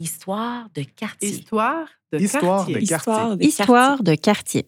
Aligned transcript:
Histoire 0.00 0.68
de 0.74 0.82
quartier. 0.82 1.28
Histoire 1.28 1.86
de 2.10 2.18
Histoire 2.18 2.66
quartier. 2.66 2.74
de 2.74 2.86
quartier. 2.86 2.96
Histoire 2.96 3.36
de 3.36 3.44
Histoire 3.44 4.02
de 4.02 4.14
quartier. 4.14 4.66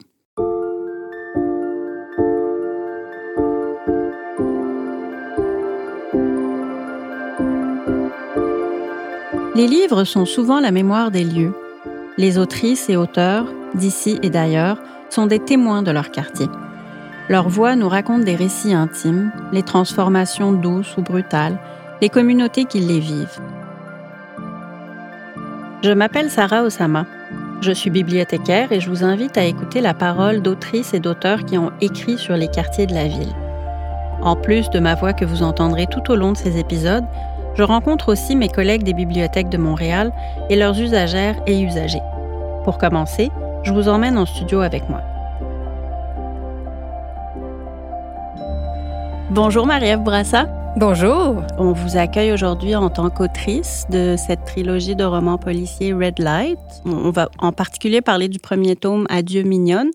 Les 9.54 9.66
livres 9.66 10.04
sont 10.04 10.26
souvent 10.26 10.60
la 10.60 10.71
mémoire 10.71 11.10
des 11.10 11.25
lieux. 11.25 11.55
Les 12.19 12.37
autrices 12.37 12.91
et 12.91 12.96
auteurs, 12.96 13.46
d'ici 13.75 14.19
et 14.23 14.29
d'ailleurs, 14.29 14.83
sont 15.09 15.27
des 15.27 15.39
témoins 15.39 15.83
de 15.83 15.91
leur 15.91 16.11
quartier. 16.11 16.49
Leur 17.30 17.49
voix 17.49 17.75
nous 17.75 17.89
raconte 17.89 18.25
des 18.27 18.37
récits 18.37 18.75
intimes, 18.75 19.33
les 19.51 19.62
transformations 19.62 20.53
douces 20.53 20.95
ou 20.99 21.01
brutales, 21.01 21.59
les 22.03 22.11
communautés 22.11 22.67
qui 22.67 22.80
les 22.80 23.01
vivent. 23.01 23.41
Je 25.83 25.91
m'appelle 25.91 26.30
Sarah 26.30 26.62
Osama. 26.62 27.07
Je 27.61 27.72
suis 27.72 27.90
bibliothécaire 27.90 28.71
et 28.71 28.79
je 28.79 28.89
vous 28.89 29.03
invite 29.03 29.36
à 29.36 29.43
écouter 29.43 29.81
la 29.81 29.95
parole 29.95 30.40
d'autrices 30.40 30.95
et 30.95 31.00
d'auteurs 31.00 31.45
qui 31.45 31.59
ont 31.59 31.73
écrit 31.81 32.19
sur 32.19 32.36
les 32.36 32.47
quartiers 32.47 32.86
de 32.86 32.95
la 32.95 33.09
ville. 33.09 33.34
En 34.23 34.37
plus 34.37 34.70
de 34.70 34.78
ma 34.78 34.95
voix 34.95 35.12
que 35.12 35.25
vous 35.25 35.42
entendrez 35.42 35.89
tout 35.89 36.12
au 36.12 36.14
long 36.14 36.31
de 36.31 36.37
ces 36.37 36.56
épisodes, 36.56 37.05
je 37.56 37.64
rencontre 37.64 38.12
aussi 38.12 38.37
mes 38.37 38.48
collègues 38.48 38.84
des 38.84 38.92
bibliothèques 38.92 39.48
de 39.48 39.59
Montréal 39.59 40.12
et 40.50 40.55
leurs 40.55 40.81
usagères 40.81 41.42
et 41.48 41.61
usagers. 41.61 42.03
Pour 42.62 42.78
commencer, 42.78 43.33
je 43.64 43.73
vous 43.73 43.89
emmène 43.89 44.19
en 44.19 44.27
studio 44.27 44.61
avec 44.61 44.89
moi. 44.89 45.01
Bonjour 49.31 49.67
Marie-Ève 49.67 50.03
Brassa. 50.05 50.47
Bonjour. 50.78 51.42
On 51.58 51.72
vous 51.72 51.98
accueille 51.98 52.33
aujourd'hui 52.33 52.75
en 52.75 52.89
tant 52.89 53.11
qu'autrice 53.11 53.84
de 53.91 54.17
cette 54.17 54.44
trilogie 54.47 54.97
de 54.97 55.05
romans 55.05 55.36
policiers 55.36 55.92
Red 55.92 56.19
Light. 56.19 56.58
On 56.86 57.11
va 57.11 57.28
en 57.39 57.53
particulier 57.53 58.00
parler 58.00 58.28
du 58.28 58.39
premier 58.39 58.75
tome 58.75 59.06
Adieu 59.11 59.43
mignonne, 59.43 59.91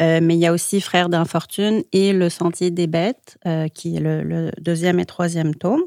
euh, 0.00 0.20
mais 0.22 0.34
il 0.36 0.40
y 0.40 0.46
a 0.46 0.52
aussi 0.52 0.80
Frères 0.80 1.08
d'infortune 1.08 1.82
et 1.92 2.12
Le 2.12 2.28
Sentier 2.30 2.70
des 2.70 2.86
bêtes, 2.86 3.36
euh, 3.46 3.66
qui 3.66 3.96
est 3.96 4.00
le, 4.00 4.22
le 4.22 4.50
deuxième 4.60 5.00
et 5.00 5.04
troisième 5.04 5.56
tome. 5.56 5.82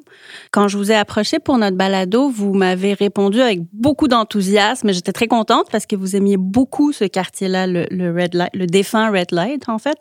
Quand 0.51 0.67
je 0.67 0.77
vous 0.77 0.91
ai 0.91 0.95
approché 0.95 1.39
pour 1.39 1.57
notre 1.57 1.77
balado, 1.77 2.29
vous 2.29 2.53
m'avez 2.53 2.93
répondu 2.93 3.39
avec 3.41 3.61
beaucoup 3.71 4.09
d'enthousiasme. 4.09 4.91
J'étais 4.91 5.13
très 5.13 5.27
contente 5.27 5.67
parce 5.71 5.85
que 5.85 5.95
vous 5.95 6.17
aimiez 6.17 6.37
beaucoup 6.37 6.91
ce 6.91 7.05
quartier-là, 7.05 7.67
le, 7.67 7.87
le 7.89 8.11
Red 8.13 8.33
Light, 8.33 8.51
le 8.53 8.67
défunt 8.67 9.09
Red 9.11 9.31
Light 9.31 9.69
en 9.69 9.79
fait. 9.79 9.97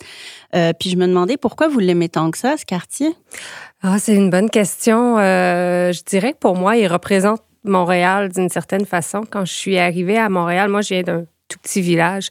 Euh, 0.57 0.73
puis 0.79 0.91
je 0.91 0.97
me 0.97 1.07
demandais 1.07 1.37
pourquoi 1.37 1.69
vous 1.69 1.79
l'aimez 1.79 2.09
tant 2.09 2.33
que 2.33 2.39
ça, 2.39 2.57
ce 2.57 2.67
quartier? 2.67 3.15
Ah, 3.87 3.99
c'est 3.99 4.15
une 4.15 4.31
bonne 4.31 4.49
question. 4.49 5.19
Euh, 5.19 5.93
je 5.93 6.03
dirais 6.05 6.33
que 6.33 6.39
pour 6.39 6.57
moi, 6.57 6.79
il 6.79 6.87
représente 6.87 7.43
Montréal 7.65 8.31
d'une 8.31 8.49
certaine 8.49 8.87
façon. 8.87 9.25
Quand 9.29 9.45
je 9.45 9.53
suis 9.53 9.77
arrivée 9.77 10.17
à 10.17 10.31
Montréal, 10.31 10.71
moi, 10.71 10.81
je 10.81 10.95
viens 10.95 11.03
d'un 11.03 11.27
tout 11.49 11.59
petit 11.59 11.83
village. 11.83 12.31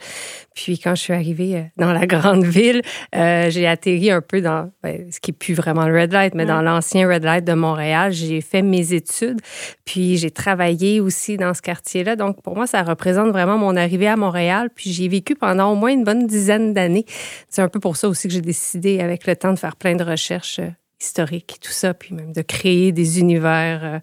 Puis 0.56 0.80
quand 0.80 0.96
je 0.96 1.02
suis 1.02 1.14
arrivée 1.14 1.56
euh, 1.56 1.62
dans 1.78 1.94
la 1.94 2.08
grande 2.14 2.44
ville, 2.44 2.82
euh, 3.16 3.52
j'ai 3.52 3.68
atterri 3.68 4.10
un 4.10 4.22
peu 4.22 4.42
dans 4.42 4.72
ben, 4.82 5.12
ce 5.12 5.20
qui 5.20 5.30
est 5.30 5.34
plus 5.36 5.54
vraiment 5.54 5.86
le 5.88 6.02
Red 6.02 6.12
Light, 6.12 6.34
mais 6.34 6.42
Ouais. 6.42 6.48
dans 6.48 6.64
l'ancien 6.64 7.08
Red 7.08 7.24
Light 7.24 7.46
de 7.46 7.54
Montréal. 7.54 8.12
J'ai 8.14 8.42
fait 8.42 8.64
mes 8.64 8.94
études, 8.94 9.40
puis 9.86 10.18
j'ai 10.18 10.32
travaillé 10.32 11.02
aussi 11.02 11.38
dans 11.38 11.54
ce 11.54 11.62
quartier-là. 11.62 12.16
Donc 12.16 12.42
pour 12.42 12.56
moi, 12.56 12.66
ça 12.66 12.82
représente 12.82 13.30
vraiment 13.30 13.60
mon 13.60 13.76
arrivée 13.76 14.08
à 14.08 14.16
Montréal. 14.16 14.72
Puis 14.74 14.92
j'ai 14.92 15.08
vécu 15.08 15.36
pendant 15.36 15.72
au 15.72 15.76
moins 15.76 15.92
une 15.92 16.04
bonne 16.04 16.26
dizaine 16.26 16.74
d'années. 16.74 17.06
C'est 17.48 17.62
un 17.62 17.70
peu 17.70 17.80
pour 17.80 17.96
ça 17.96 18.10
aussi 18.10 18.28
que 18.28 18.34
j'ai 18.34 18.42
décidé, 18.42 19.02
avec 19.02 19.28
le 19.28 19.36
temps, 19.36 19.54
de 19.54 19.60
faire 19.60 19.76
plein 19.76 19.96
de 19.96 20.04
recherches 20.04 20.60
historiques 21.04 21.56
et 21.58 21.60
tout 21.60 21.72
ça, 21.72 21.94
puis 21.94 22.14
même 22.16 22.34
de 22.34 22.42
créer 22.42 22.92
des 22.92 23.20
univers 23.20 23.84
euh, 23.84 24.00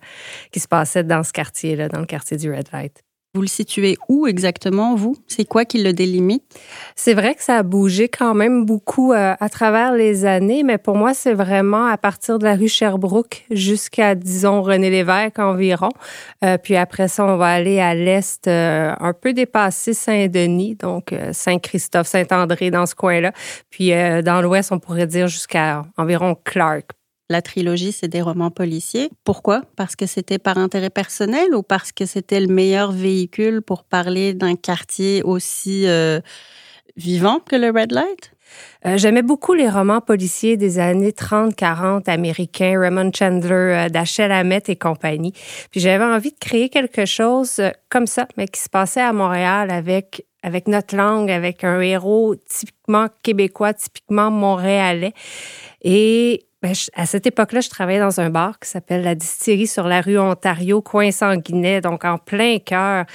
qui 0.53 0.61
se 0.61 0.69
passaient 0.69 1.05
dans 1.05 1.23
ce 1.23 1.33
quartier-là, 1.33 1.89
dans 1.89 2.01
le 2.01 2.07
quartier 2.07 2.37
du 2.37 2.53
Red 2.53 2.69
Light. 2.73 3.03
Vous 3.33 3.43
le 3.43 3.47
situez 3.47 3.97
où 4.09 4.27
exactement, 4.27 4.97
vous? 4.97 5.17
C'est 5.29 5.45
quoi 5.45 5.65
qui 5.65 5.81
le 5.81 5.93
délimite? 5.93 6.43
C'est 6.97 7.15
vrai 7.15 7.37
que 7.37 7.45
ça 7.45 7.59
a 7.59 7.63
bougé 7.63 8.09
quand 8.09 8.35
même 8.35 8.65
beaucoup 8.65 9.13
euh, 9.13 9.35
à 9.39 9.49
travers 9.49 9.93
les 9.93 10.25
années, 10.25 10.65
mais 10.65 10.79
pour 10.79 10.97
moi, 10.97 11.15
c'est 11.15 11.33
vraiment 11.33 11.87
à 11.87 11.97
partir 11.97 12.41
de 12.41 12.45
la 12.45 12.57
rue 12.57 12.67
Sherbrooke 12.67 13.45
jusqu'à, 13.53 14.17
disons, 14.17 14.63
René 14.63 14.91
Lévesque 14.91 15.39
environ. 15.39 15.91
Euh, 16.45 16.59
puis 16.59 16.75
après 16.75 17.07
ça, 17.07 17.25
on 17.25 17.37
va 17.37 17.51
aller 17.51 17.79
à 17.79 17.95
l'est, 17.95 18.49
euh, 18.49 18.95
un 18.99 19.13
peu 19.13 19.33
dépasser 19.33 19.95
Saint-Denis, 19.95 20.75
donc 20.75 21.15
Saint-Christophe, 21.31 22.09
Saint-André, 22.09 22.73
dans 22.73 22.87
ce 22.87 22.97
coin-là. 22.97 23.31
Puis 23.71 23.91
dans 24.25 24.43
l'ouest, 24.43 24.73
on 24.73 24.81
pourrait 24.81 25.07
dire 25.07 25.29
jusqu'à 25.29 25.83
environ 25.97 26.37
Clark. 26.45 26.91
La 27.31 27.43
trilogie, 27.43 27.93
c'est 27.93 28.09
des 28.09 28.23
romans 28.23 28.51
policiers. 28.51 29.09
Pourquoi? 29.23 29.63
Parce 29.77 29.95
que 29.95 30.05
c'était 30.05 30.41
par 30.41 30.59
intérêt 30.59 30.91
personnel 30.91 31.55
ou 31.55 31.63
parce 31.63 31.93
que 31.93 32.05
c'était 32.05 32.41
le 32.41 32.49
meilleur 32.49 32.91
véhicule 32.91 33.63
pour 33.63 33.85
parler 33.85 34.35
d'un 34.35 34.57
quartier 34.57 35.23
aussi 35.23 35.87
euh, 35.87 36.19
vivant 36.97 37.39
que 37.39 37.55
le 37.55 37.69
Red 37.69 37.93
Light? 37.93 38.33
Euh, 38.85 38.99
J'aimais 38.99 39.23
beaucoup 39.23 39.55
les 39.55 39.69
romans 39.69 40.01
policiers 40.01 40.57
des 40.57 40.81
années 40.81 41.13
30-40 41.13 42.11
américains, 42.11 42.81
Raymond 42.81 43.13
Chandler, 43.15 43.53
euh, 43.53 43.89
Dashiell 43.89 44.33
Hammett 44.33 44.69
et 44.69 44.75
compagnie. 44.75 45.33
Puis 45.71 45.79
j'avais 45.79 46.03
envie 46.03 46.33
de 46.33 46.39
créer 46.41 46.69
quelque 46.69 47.07
chose 47.07 47.63
comme 47.91 48.09
ça, 48.09 48.27
mais 48.37 48.49
qui 48.49 48.61
se 48.61 48.69
passait 48.69 49.03
à 49.03 49.13
Montréal 49.13 49.71
avec 49.71 50.27
avec 50.43 50.69
notre 50.69 50.97
langue, 50.97 51.31
avec 51.31 51.65
un 51.65 51.81
héros 51.81 52.35
typiquement 52.35 53.09
québécois, 53.23 53.75
typiquement 53.75 54.31
montréalais. 54.31 55.13
Et 55.83 56.47
ben, 56.63 56.75
je- 56.75 56.91
à 56.95 57.07
cette 57.07 57.27
époque-là, 57.27 57.61
je 57.61 57.69
travaillais 57.71 58.01
dans 58.01 58.21
un 58.21 58.31
bar 58.31 58.59
qui 58.59 58.69
s'appelle 58.69 59.03
la 59.03 59.15
Distillerie 59.15 59.67
sur 59.67 59.87
la 59.87 60.01
rue 60.01 60.19
Ontario, 60.19 60.83
coin 60.83 61.11
Sanguinet, 61.11 61.81
donc 61.81 62.05
en 62.05 62.19
plein 62.19 62.59
cœur 62.59 63.07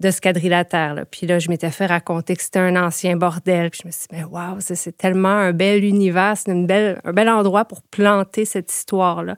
de 0.00 0.10
ce 0.10 0.20
quadrilatère. 0.20 0.94
Là. 0.94 1.04
Puis 1.04 1.26
là, 1.26 1.38
je 1.38 1.48
m'étais 1.48 1.70
fait 1.70 1.86
raconter 1.86 2.36
que 2.36 2.42
c'était 2.42 2.58
un 2.60 2.76
ancien 2.76 3.16
bordel. 3.16 3.70
Puis 3.70 3.80
je 3.82 3.88
me 3.88 3.92
suis 3.92 4.06
dit, 4.10 4.16
mais 4.16 4.24
waouh, 4.24 4.56
c'est 4.60 4.96
tellement 4.96 5.28
un 5.28 5.52
bel 5.52 5.84
univers, 5.84 6.34
c'est 6.36 6.52
une 6.52 6.66
belle, 6.66 7.00
un 7.04 7.12
bel 7.12 7.28
endroit 7.28 7.64
pour 7.64 7.82
planter 7.82 8.44
cette 8.44 8.72
histoire-là. 8.72 9.36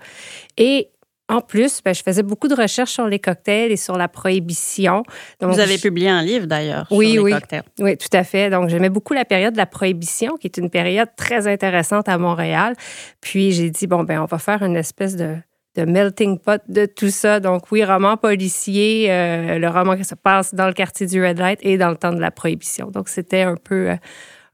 Et 0.59 0.91
en 1.31 1.41
plus, 1.41 1.81
ben, 1.85 1.95
je 1.95 2.03
faisais 2.03 2.23
beaucoup 2.23 2.49
de 2.49 2.55
recherches 2.55 2.91
sur 2.93 3.07
les 3.07 3.19
cocktails 3.19 3.71
et 3.73 3.77
sur 3.77 3.97
la 3.97 4.09
prohibition. 4.09 5.03
Donc, 5.41 5.53
Vous 5.55 5.61
avez 5.61 5.77
je- 5.77 5.83
publié 5.83 6.09
un 6.09 6.23
livre 6.23 6.47
d'ailleurs 6.47 6.87
Oui, 6.91 7.13
sur 7.15 7.25
les 7.27 7.33
oui. 7.35 7.41
cocktails. 7.41 7.63
oui, 7.79 7.97
tout 7.97 8.09
à 8.17 8.25
fait. 8.25 8.51
Donc, 8.51 8.69
j'aimais 8.69 8.91
beaucoup 8.91 9.15
la 9.15 9.25
période 9.25 9.53
de 9.53 9.59
la 9.59 9.67
prohibition, 9.67 10.37
qui 10.37 10.47
est 10.47 10.57
une 10.57 10.71
période 10.71 11.09
très 11.17 11.47
intéressante 11.47 12.09
à 12.09 12.19
Montréal. 12.19 12.75
Puis, 13.21 13.53
j'ai 13.53 13.71
dit, 13.71 13.87
bon, 13.87 14.05
ben, 14.05 14.21
on 14.21 14.27
va 14.27 14.39
faire 14.39 14.63
une 14.63 14.77
espèce 14.77 15.17
de, 15.17 15.37
de 15.77 15.85
melting 15.85 16.39
pot 16.39 16.61
de 16.69 16.85
tout 16.87 17.11
ça. 17.11 17.39
Donc, 17.41 17.71
oui, 17.71 17.85
roman 17.85 18.17
policier, 18.17 19.07
euh, 19.11 19.59
le 19.59 19.69
roman 19.69 19.97
qui 19.97 20.05
se 20.05 20.15
passe 20.17 20.55
dans 20.55 20.67
le 20.67 20.73
quartier 20.73 21.07
du 21.07 21.25
Red 21.25 21.39
Light 21.39 21.61
et 21.63 21.79
dans 21.79 21.91
le 21.91 21.97
temps 21.97 22.13
de 22.13 22.21
la 22.21 22.31
prohibition. 22.33 22.91
Donc, 22.91 23.09
c'était 23.09 23.43
un 23.43 23.55
peu, 23.55 23.91
euh, 23.91 23.97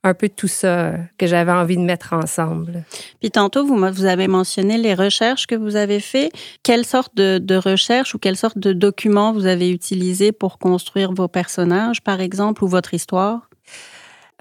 un 0.07 0.15
peu 0.15 0.29
tout 0.29 0.49
ça 0.49 0.93
que 1.19 1.27
j'avais 1.27 1.53
envie 1.53 1.77
de 1.77 1.83
mettre 1.83 2.13
ensemble. 2.13 2.85
Puis 3.21 3.31
tantôt, 3.31 3.67
vous, 3.67 3.77
vous 3.77 4.05
avez 4.05 4.29
mentionné 4.29 4.79
les 4.79 4.95
recherches 4.95 5.47
que 5.47 5.55
vous 5.55 5.77
avez 5.77 6.01
fait. 6.01 6.31
Quelle 6.63 6.85
sorte 6.85 7.17
de, 7.17 7.39
de 7.39 7.57
recherche 7.57 8.15
ou 8.15 8.19
quelle 8.19 8.37
sorte 8.37 8.59
de 8.59 8.73
documents 8.73 9.33
vous 9.33 9.47
avez 9.47 9.71
utilisé 9.71 10.33
pour 10.33 10.59
construire 10.59 11.13
vos 11.13 11.29
personnages, 11.29 12.03
par 12.03 12.21
exemple, 12.21 12.63
ou 12.63 12.69
votre 12.69 12.95
histoire? 12.95 13.49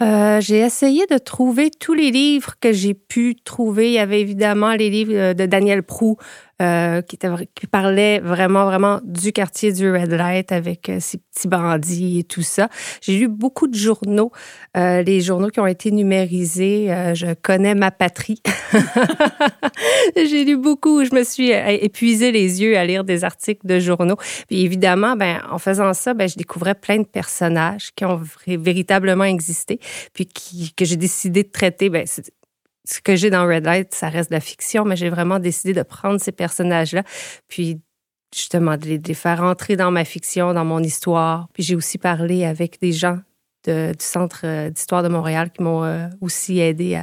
Euh, 0.02 0.42
j'ai 0.42 0.60
essayé 0.60 1.06
de 1.10 1.18
trouver 1.18 1.72
tous 1.72 1.94
les 1.94 2.12
livres 2.12 2.56
que 2.60 2.74
j'ai 2.74 2.94
pu 2.94 3.36
trouver. 3.46 3.88
Il 3.88 3.94
y 3.94 4.00
avait 4.00 4.20
évidemment 4.20 4.74
les 4.74 4.90
livres 4.90 5.14
euh, 5.16 5.34
de 5.34 5.46
Daniel 5.46 5.84
Prou 5.84 6.18
euh, 6.62 7.02
qui, 7.02 7.18
qui 7.18 7.68
parlaient 7.68 8.20
vraiment, 8.20 8.66
vraiment 8.66 9.00
du 9.04 9.32
quartier 9.32 9.74
du 9.74 9.92
Red 9.92 10.12
Light 10.12 10.52
avec 10.52 10.90
euh, 10.90 11.00
ses 11.00 11.18
petits 11.18 11.48
bandits 11.48 12.20
et 12.20 12.24
tout 12.24 12.42
ça. 12.42 12.70
J'ai 13.02 13.18
lu 13.18 13.28
beaucoup 13.28 13.68
de 13.68 13.76
journaux, 13.76 14.32
euh, 14.78 15.02
les 15.02 15.22
journaux 15.22 15.50
qui 15.50 15.60
ont 15.60 15.68
été 15.68 15.92
numérisés. 15.92 16.92
Euh, 16.94 17.14
je 17.14 17.34
connais 17.34 17.76
ma 17.76 17.92
patrie. 17.92 18.42
j'ai 20.16 20.46
lu 20.46 20.58
beaucoup. 20.58 21.04
Je 21.04 21.14
me 21.14 21.24
suis 21.24 21.54
euh, 21.54 21.78
épuisé 21.82 22.32
les 22.32 22.62
yeux 22.62 22.78
à 22.78 22.86
lire 22.86 23.04
des 23.04 23.24
articles 23.24 23.66
de 23.66 23.80
journaux. 23.80 24.18
Puis 24.48 24.62
évidemment, 24.62 25.16
ben, 25.16 25.42
en 25.50 25.60
faisant 25.60 25.94
ça, 25.94 26.14
ben, 26.14 26.28
je 26.28 26.36
découvrais 26.36 26.76
plein 26.76 26.98
de 26.98 27.06
personnages 27.06 27.92
qui 27.96 28.06
ont 28.06 28.22
véritablement 28.48 29.26
existé, 29.26 29.80
puis 30.14 30.26
qui, 30.26 30.74
que 30.74 30.86
j'ai 30.86 30.98
décidé 30.98 31.44
de 31.44 31.50
traiter. 31.50 31.90
Ben, 31.90 32.06
ce 32.86 33.02
que 33.02 33.16
j'ai 33.16 33.30
dans 33.30 33.48
Red 33.48 33.66
Light, 33.66 33.94
ça 33.94 34.10
reste 34.10 34.30
de 34.30 34.36
la 34.36 34.42
fiction, 34.42 34.86
mais 34.86 34.96
j'ai 34.96 35.10
vraiment 35.10 35.40
décidé 35.40 35.74
de 35.74 35.84
prendre 35.84 36.20
ces 36.20 36.32
personnages-là, 36.32 37.04
puis 37.48 37.82
justement 38.34 38.78
de 38.78 38.86
les, 38.86 39.00
de 39.00 39.14
faire 39.14 39.42
entrer 39.42 39.76
dans 39.76 39.92
ma 39.92 40.06
fiction, 40.06 40.54
dans 40.54 40.66
mon 40.66 40.80
histoire. 40.80 41.48
Puis 41.54 41.64
j'ai 41.64 41.76
aussi 41.76 41.98
parlé 41.98 42.46
avec 42.46 42.80
des 42.82 42.92
gens 42.92 43.20
du 43.66 43.94
Centre 44.00 44.42
euh, 44.44 44.70
d'histoire 44.70 45.04
de 45.04 45.08
Montréal 45.08 45.50
qui 45.52 45.64
m'ont 45.64 45.84
euh, 45.84 46.08
aussi 46.22 46.60
aidé 46.60 46.96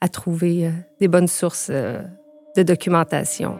à, 0.00 0.08
trouver 0.08 0.66
euh, 0.66 0.70
des 1.00 1.08
bonnes 1.08 1.28
sources 1.28 1.70
de 1.70 2.62
documentation. 2.62 3.58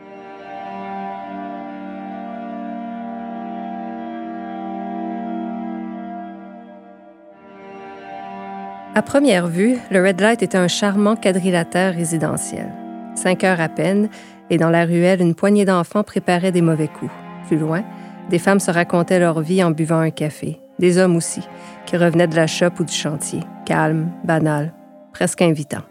À 8.94 9.00
première 9.00 9.46
vue, 9.46 9.78
le 9.90 10.06
Red 10.06 10.20
Light 10.20 10.42
était 10.42 10.58
un 10.58 10.68
charmant 10.68 11.16
quadrilatère 11.16 11.94
résidentiel. 11.94 12.70
Cinq 13.14 13.42
heures 13.42 13.62
à 13.62 13.70
peine, 13.70 14.10
et 14.50 14.58
dans 14.58 14.68
la 14.68 14.84
ruelle, 14.84 15.22
une 15.22 15.34
poignée 15.34 15.64
d'enfants 15.64 16.02
préparaient 16.02 16.52
des 16.52 16.60
mauvais 16.60 16.88
coups. 16.88 17.10
Plus 17.46 17.56
loin, 17.56 17.82
Des 18.28 18.38
femmes 18.38 18.60
se 18.60 18.70
racontaient 18.70 19.18
leur 19.18 19.40
vie 19.40 19.64
en 19.64 19.70
buvant 19.70 19.98
un 19.98 20.10
café. 20.10 20.60
Des 20.78 20.98
hommes 20.98 21.16
aussi, 21.16 21.40
qui 21.86 21.96
revenaient 21.96 22.28
de 22.28 22.36
la 22.36 22.46
shop 22.46 22.70
ou 22.78 22.84
du 22.84 22.92
chantier, 22.92 23.40
calmes, 23.64 24.10
banals, 24.24 24.72
presque 25.12 25.42
invitants. 25.42 25.82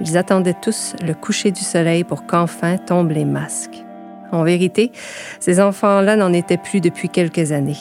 Ils 0.00 0.16
attendaient 0.16 0.56
tous 0.62 0.94
le 1.04 1.14
coucher 1.14 1.50
du 1.50 1.60
soleil 1.60 2.04
pour 2.04 2.24
qu'enfin 2.24 2.78
tombent 2.78 3.10
les 3.10 3.24
masques. 3.24 3.84
En 4.32 4.44
vérité, 4.44 4.92
ces 5.40 5.60
enfants-là 5.60 6.16
n'en 6.16 6.32
étaient 6.32 6.56
plus 6.56 6.80
depuis 6.80 7.08
quelques 7.08 7.52
années. 7.52 7.76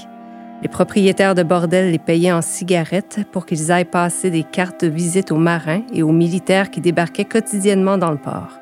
Les 0.64 0.68
propriétaires 0.68 1.36
de 1.36 1.44
bordels 1.44 1.92
les 1.92 2.00
payaient 2.00 2.32
en 2.32 2.42
cigarettes 2.42 3.20
pour 3.32 3.46
qu'ils 3.46 3.72
aillent 3.72 3.86
passer 3.86 4.32
des 4.32 4.44
cartes 4.44 4.84
de 4.84 4.90
visite 4.90 5.32
aux 5.32 5.38
marins 5.38 5.84
et 5.94 6.02
aux 6.02 6.12
militaires 6.12 6.72
qui 6.72 6.82
débarquaient 6.82 7.26
quotidiennement 7.26 8.00
dans 8.00 8.10
le 8.10 8.18
port. 8.18 8.60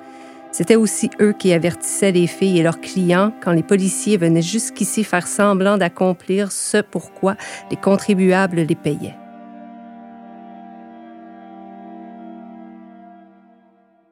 C'était 0.52 0.76
aussi 0.76 1.10
eux 1.22 1.34
qui 1.38 1.54
avertissaient 1.54 2.12
les 2.12 2.28
filles 2.28 2.60
et 2.60 2.64
leurs 2.64 2.82
clients 2.82 3.32
quand 3.42 3.52
les 3.52 3.64
policiers 3.64 4.18
venaient 4.18 4.42
jusqu'ici 4.42 5.04
faire 5.04 5.28
semblant 5.28 5.78
d'accomplir 5.78 6.52
ce 6.52 6.78
pourquoi 6.78 7.36
les 7.72 7.78
contribuables 7.78 8.62
les 8.62 8.76
payaient. 8.76 9.16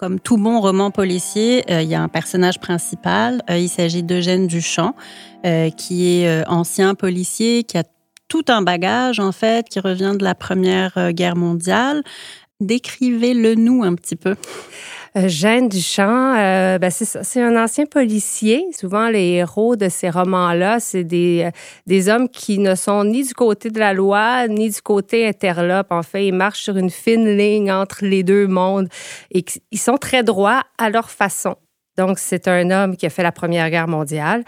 Comme 0.04 0.20
tout 0.20 0.36
bon 0.36 0.60
roman 0.60 0.92
policier, 0.92 1.64
euh, 1.72 1.82
il 1.82 1.88
y 1.88 1.96
a 1.96 2.02
un 2.02 2.10
personnage 2.10 2.60
principal. 2.60 3.42
Euh, 3.50 3.58
il 3.58 3.70
s'agit 3.70 4.04
d'Eugène 4.04 4.48
Duchamp, 4.48 4.98
euh, 5.46 5.70
qui 5.70 6.10
est 6.10 6.46
ancien 6.50 6.94
policier, 6.94 7.64
qui 7.64 7.78
a 7.78 7.86
tout 8.28 8.44
un 8.50 8.62
bagage 8.62 9.22
en 9.22 9.32
fait, 9.32 9.70
qui 9.70 9.80
revient 9.80 10.16
de 10.20 10.26
la 10.26 10.36
Première 10.36 11.14
Guerre 11.14 11.38
mondiale. 11.38 12.04
Décrivez-le 12.60 13.56
nous 13.56 13.82
un 13.86 13.96
petit 13.96 14.18
peu. 14.18 14.36
Euh, 15.16 15.28
Jeanne 15.28 15.70
Duchamp, 15.70 16.36
euh, 16.38 16.80
ben 16.80 16.90
c'est 16.90 17.42
un 17.42 17.62
ancien 17.62 17.86
policier. 17.86 18.66
Souvent, 18.76 19.10
les 19.10 19.34
héros 19.34 19.76
de 19.76 19.88
ces 19.88 20.10
romans-là, 20.10 20.80
c'est 20.80 21.04
des, 21.04 21.44
euh, 21.46 21.52
des 21.86 22.10
hommes 22.10 22.28
qui 22.30 22.58
ne 22.58 22.74
sont 22.74 23.04
ni 23.04 23.24
du 23.24 23.34
côté 23.36 23.70
de 23.70 23.80
la 23.80 23.94
loi, 23.94 24.48
ni 24.48 24.72
du 24.72 24.82
côté 24.82 25.28
interlope. 25.28 25.92
En 25.92 26.02
fait, 26.02 26.28
ils 26.28 26.34
marchent 26.34 26.64
sur 26.64 26.78
une 26.78 26.90
fine 26.90 27.38
ligne 27.38 27.72
entre 27.72 28.06
les 28.06 28.24
deux 28.24 28.48
mondes 28.48 28.88
et 29.30 29.46
ils 29.72 29.80
sont 29.80 29.98
très 29.98 30.24
droits 30.24 30.64
à 30.80 30.90
leur 30.90 31.12
façon. 31.12 31.56
Donc, 31.96 32.18
c'est 32.18 32.48
un 32.48 32.72
homme 32.72 32.98
qui 32.98 33.06
a 33.06 33.12
fait 33.12 33.22
la 33.22 33.32
Première 33.32 33.70
Guerre 33.70 33.88
mondiale, 33.88 34.44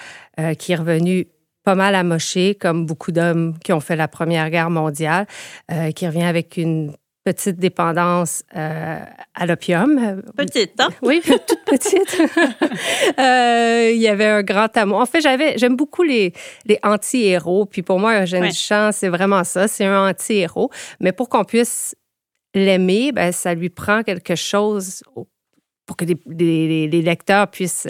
qui 0.58 0.72
est 0.72 0.76
revenu 0.76 1.28
pas 1.64 1.76
mal 1.76 1.94
amoché, 1.94 2.56
comme 2.56 2.88
beaucoup 2.88 3.12
d'hommes 3.12 3.54
qui 3.64 3.72
ont 3.72 3.80
fait 3.80 3.96
la 3.96 4.08
Première 4.08 4.50
Guerre 4.50 4.72
mondiale, 4.72 5.28
qui 5.96 6.08
revient 6.08 6.24
avec 6.24 6.58
une 6.58 6.96
petite 7.26 7.58
dépendance 7.58 8.44
euh, 8.56 9.00
à 9.34 9.46
l'opium. 9.48 10.22
Petite, 10.38 10.80
hein? 10.80 10.90
Oui, 11.02 11.22
toute 11.26 11.66
petite. 11.66 12.22
euh, 13.20 13.92
il 13.92 14.00
y 14.00 14.08
avait 14.08 14.28
un 14.28 14.44
grand 14.44 14.76
amour. 14.78 15.00
En 15.00 15.08
fait, 15.08 15.22
j'avais, 15.22 15.58
j'aime 15.58 15.76
beaucoup 15.76 16.04
les, 16.04 16.34
les 16.66 16.80
anti-héros. 16.84 17.66
Puis 17.66 17.82
pour 17.82 18.00
moi, 18.00 18.22
Eugène 18.22 18.44
ouais. 18.44 18.50
Duchamp, 18.50 18.92
c'est 18.92 19.10
vraiment 19.10 19.44
ça. 19.44 19.68
C'est 19.68 19.86
un 19.86 20.08
anti-héros. 20.08 20.70
Mais 21.00 21.12
pour 21.12 21.28
qu'on 21.28 21.44
puisse 21.44 21.96
l'aimer, 22.54 23.12
ben, 23.12 23.32
ça 23.32 23.56
lui 23.56 23.70
prend 23.70 24.04
quelque 24.04 24.36
chose 24.36 25.04
pour 25.88 25.98
que 25.98 26.06
les, 26.06 26.18
les, 26.28 26.88
les 26.88 27.02
lecteurs 27.02 27.50
puissent 27.50 27.88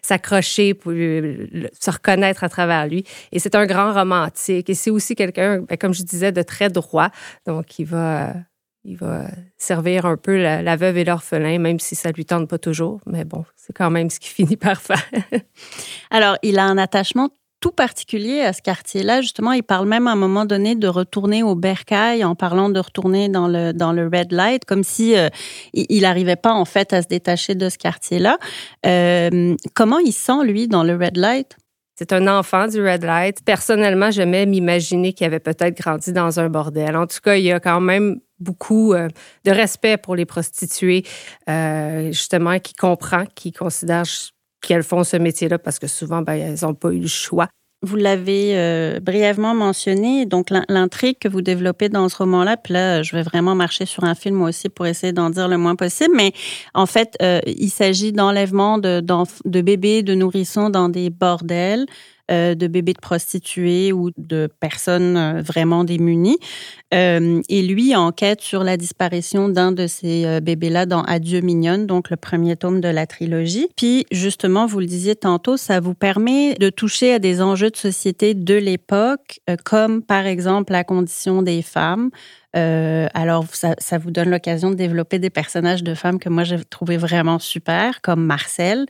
s'accrocher, 0.00 0.72
pour 0.72 0.92
se 0.92 1.90
reconnaître 1.90 2.42
à 2.42 2.48
travers 2.48 2.86
lui. 2.86 3.04
Et 3.32 3.38
c'est 3.38 3.54
un 3.54 3.66
grand 3.66 3.92
romantique. 3.92 4.70
Et 4.70 4.74
c'est 4.74 4.90
aussi 4.90 5.14
quelqu'un, 5.14 5.60
ben, 5.60 5.76
comme 5.76 5.92
je 5.92 6.02
disais, 6.02 6.32
de 6.32 6.42
très 6.42 6.70
droit. 6.70 7.10
Donc, 7.46 7.78
il 7.78 7.84
va 7.84 8.32
il 8.84 8.96
va 8.96 9.26
servir 9.56 10.06
un 10.06 10.16
peu 10.16 10.40
la, 10.40 10.76
veuve 10.76 10.98
et 10.98 11.04
l'orphelin, 11.04 11.58
même 11.58 11.78
si 11.78 11.94
ça 11.94 12.10
lui 12.10 12.24
tente 12.24 12.48
pas 12.48 12.58
toujours. 12.58 13.00
Mais 13.06 13.24
bon, 13.24 13.44
c'est 13.56 13.72
quand 13.72 13.90
même 13.90 14.10
ce 14.10 14.20
qu'il 14.20 14.30
finit 14.46 14.56
par 14.56 14.80
faire. 14.80 15.02
Alors, 16.10 16.36
il 16.42 16.58
a 16.58 16.64
un 16.64 16.78
attachement 16.78 17.30
tout 17.60 17.72
particulier 17.72 18.40
à 18.40 18.52
ce 18.52 18.62
quartier-là. 18.62 19.20
Justement, 19.20 19.52
il 19.52 19.62
parle 19.62 19.88
même 19.88 20.06
à 20.06 20.12
un 20.12 20.16
moment 20.16 20.44
donné 20.44 20.76
de 20.76 20.86
retourner 20.86 21.42
au 21.42 21.54
Bercail 21.54 22.24
en 22.24 22.34
parlant 22.34 22.70
de 22.70 22.78
retourner 22.78 23.28
dans 23.28 23.48
le, 23.48 23.72
dans 23.72 23.92
le 23.92 24.04
Red 24.04 24.32
Light, 24.32 24.64
comme 24.64 24.84
si 24.84 25.16
euh, 25.16 25.28
il 25.74 26.02
n'arrivait 26.02 26.36
pas 26.36 26.52
en 26.52 26.64
fait 26.64 26.92
à 26.92 27.02
se 27.02 27.08
détacher 27.08 27.56
de 27.56 27.68
ce 27.68 27.78
quartier-là. 27.78 28.38
Euh, 28.86 29.56
comment 29.74 29.98
il 29.98 30.12
sent, 30.12 30.44
lui, 30.44 30.68
dans 30.68 30.84
le 30.84 30.94
Red 30.94 31.16
Light? 31.16 31.56
C'est 31.96 32.12
un 32.12 32.28
enfant 32.28 32.68
du 32.68 32.80
Red 32.80 33.02
Light. 33.02 33.38
Personnellement, 33.44 34.12
j'aimais 34.12 34.46
m'imaginer 34.46 35.12
qu'il 35.12 35.26
avait 35.26 35.40
peut-être 35.40 35.76
grandi 35.76 36.12
dans 36.12 36.38
un 36.38 36.48
bordel. 36.48 36.96
En 36.96 37.08
tout 37.08 37.18
cas, 37.20 37.34
il 37.34 37.44
y 37.44 37.50
a 37.50 37.58
quand 37.58 37.80
même 37.80 38.20
beaucoup 38.40 38.92
euh, 38.92 39.08
de 39.44 39.50
respect 39.50 39.96
pour 39.96 40.16
les 40.16 40.26
prostituées, 40.26 41.04
euh, 41.48 42.06
justement, 42.08 42.58
qui 42.58 42.74
comprend, 42.74 43.24
qui 43.34 43.52
considère 43.52 44.04
qu'elles 44.60 44.82
font 44.82 45.04
ce 45.04 45.16
métier-là 45.16 45.58
parce 45.58 45.78
que 45.78 45.86
souvent, 45.86 46.22
ben, 46.22 46.34
elles 46.34 46.58
n'ont 46.62 46.74
pas 46.74 46.90
eu 46.90 47.00
le 47.00 47.08
choix. 47.08 47.48
Vous 47.82 47.94
l'avez 47.94 48.58
euh, 48.58 48.98
brièvement 49.00 49.54
mentionné, 49.54 50.26
donc 50.26 50.48
l'intrigue 50.68 51.16
que 51.20 51.28
vous 51.28 51.42
développez 51.42 51.88
dans 51.88 52.08
ce 52.08 52.16
roman-là, 52.16 52.56
puis 52.56 52.74
là, 52.74 53.04
je 53.04 53.14
vais 53.14 53.22
vraiment 53.22 53.54
marcher 53.54 53.86
sur 53.86 54.02
un 54.02 54.16
film 54.16 54.42
aussi 54.42 54.68
pour 54.68 54.86
essayer 54.86 55.12
d'en 55.12 55.30
dire 55.30 55.46
le 55.46 55.58
moins 55.58 55.76
possible, 55.76 56.12
mais 56.16 56.32
en 56.74 56.86
fait, 56.86 57.16
il 57.46 57.70
s'agit 57.70 58.12
d'enlèvement 58.12 58.78
de, 58.78 59.60
bébés, 59.60 60.02
de 60.02 60.14
nourrissons 60.14 60.70
dans 60.70 60.88
des 60.88 61.08
bordels. 61.08 61.86
Euh, 62.30 62.54
de 62.54 62.66
bébés 62.66 62.92
de 62.92 63.00
prostituées 63.00 63.90
ou 63.90 64.10
de 64.18 64.50
personnes 64.60 65.16
euh, 65.16 65.40
vraiment 65.40 65.82
démunies. 65.82 66.36
Euh, 66.94 67.42
et 67.50 67.62
lui 67.62 67.94
enquête 67.94 68.40
sur 68.40 68.64
la 68.64 68.78
disparition 68.78 69.48
d'un 69.50 69.72
de 69.72 69.86
ces 69.86 70.40
bébés-là 70.40 70.86
dans 70.86 71.02
Adieu 71.02 71.40
mignonne, 71.40 71.86
donc 71.86 72.08
le 72.08 72.16
premier 72.16 72.56
tome 72.56 72.80
de 72.80 72.88
la 72.88 73.06
trilogie. 73.06 73.68
Puis 73.76 74.06
justement, 74.10 74.66
vous 74.66 74.80
le 74.80 74.86
disiez 74.86 75.14
tantôt, 75.14 75.56
ça 75.56 75.80
vous 75.80 75.94
permet 75.94 76.54
de 76.54 76.70
toucher 76.70 77.12
à 77.12 77.18
des 77.18 77.42
enjeux 77.42 77.70
de 77.70 77.76
société 77.76 78.32
de 78.32 78.54
l'époque, 78.54 79.40
comme 79.64 80.02
par 80.02 80.26
exemple 80.26 80.72
la 80.72 80.84
condition 80.84 81.42
des 81.42 81.60
femmes, 81.60 82.10
euh, 82.56 83.08
alors, 83.12 83.44
ça, 83.52 83.74
ça, 83.78 83.98
vous 83.98 84.10
donne 84.10 84.30
l'occasion 84.30 84.70
de 84.70 84.74
développer 84.74 85.18
des 85.18 85.28
personnages 85.28 85.82
de 85.82 85.94
femmes 85.94 86.18
que 86.18 86.30
moi 86.30 86.44
j'ai 86.44 86.58
trouvé 86.64 86.96
vraiment 86.96 87.38
super, 87.38 88.00
comme 88.00 88.24
Marcel, 88.24 88.86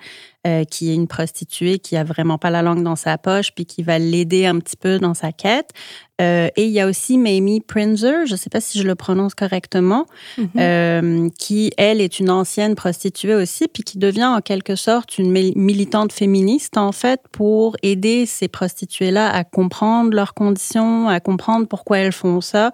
euh, 0.46 0.64
qui 0.64 0.90
est 0.90 0.94
une 0.94 1.08
prostituée 1.08 1.80
qui 1.80 1.96
a 1.96 2.04
vraiment 2.04 2.38
pas 2.38 2.50
la 2.50 2.62
langue 2.62 2.84
dans 2.84 2.94
sa 2.94 3.18
poche, 3.18 3.52
puis 3.52 3.66
qui 3.66 3.82
va 3.82 3.98
l'aider 3.98 4.46
un 4.46 4.58
petit 4.60 4.76
peu 4.76 4.98
dans 4.98 5.14
sa 5.14 5.32
quête. 5.32 5.70
Euh, 6.20 6.48
et 6.56 6.64
il 6.64 6.70
y 6.70 6.80
a 6.80 6.86
aussi 6.86 7.16
Mamie 7.16 7.60
Prinzer, 7.60 8.26
je 8.26 8.32
ne 8.32 8.36
sais 8.36 8.50
pas 8.50 8.60
si 8.60 8.78
je 8.78 8.84
le 8.84 8.94
prononce 8.94 9.34
correctement, 9.34 10.06
mm-hmm. 10.36 10.46
euh, 10.58 11.28
qui, 11.38 11.72
elle, 11.76 12.00
est 12.00 12.18
une 12.18 12.30
ancienne 12.30 12.74
prostituée 12.74 13.34
aussi, 13.34 13.68
puis 13.68 13.84
qui 13.84 13.98
devient 13.98 14.24
en 14.24 14.40
quelque 14.40 14.74
sorte 14.74 15.18
une 15.18 15.30
militante 15.30 16.12
féministe, 16.12 16.76
en 16.76 16.92
fait, 16.92 17.20
pour 17.30 17.76
aider 17.82 18.26
ces 18.26 18.48
prostituées-là 18.48 19.30
à 19.30 19.44
comprendre 19.44 20.12
leurs 20.12 20.34
conditions, 20.34 21.08
à 21.08 21.20
comprendre 21.20 21.68
pourquoi 21.68 21.98
elles 21.98 22.12
font 22.12 22.40
ça. 22.40 22.72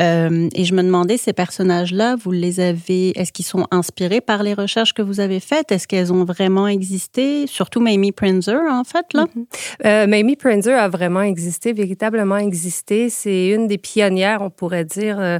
Euh, 0.00 0.48
et 0.54 0.64
je 0.64 0.74
me 0.74 0.82
demandais, 0.82 1.16
ces 1.16 1.32
personnages-là, 1.32 2.16
vous 2.16 2.30
les 2.30 2.60
avez, 2.60 3.18
est-ce 3.18 3.32
qu'ils 3.32 3.44
sont 3.44 3.66
inspirés 3.70 4.20
par 4.20 4.42
les 4.42 4.54
recherches 4.54 4.94
que 4.94 5.02
vous 5.02 5.20
avez 5.20 5.40
faites? 5.40 5.72
Est-ce 5.72 5.86
qu'elles 5.86 6.12
ont 6.12 6.24
vraiment 6.24 6.66
existé? 6.68 7.46
Surtout 7.46 7.80
Mamie 7.80 8.12
Prinzer, 8.12 8.60
en 8.70 8.84
fait, 8.84 9.12
là? 9.12 9.24
Mm 9.24 9.28
-hmm. 9.28 9.46
euh, 9.86 10.06
Mamie 10.06 10.36
Prinzer 10.36 10.78
a 10.78 10.88
vraiment 10.88 11.22
existé, 11.22 11.72
véritablement 11.72 12.38
existé. 12.38 13.10
C'est 13.10 13.48
une 13.48 13.66
des 13.66 13.78
pionnières, 13.78 14.40
on 14.42 14.50
pourrait 14.50 14.86
dire, 14.86 15.18
euh, 15.20 15.38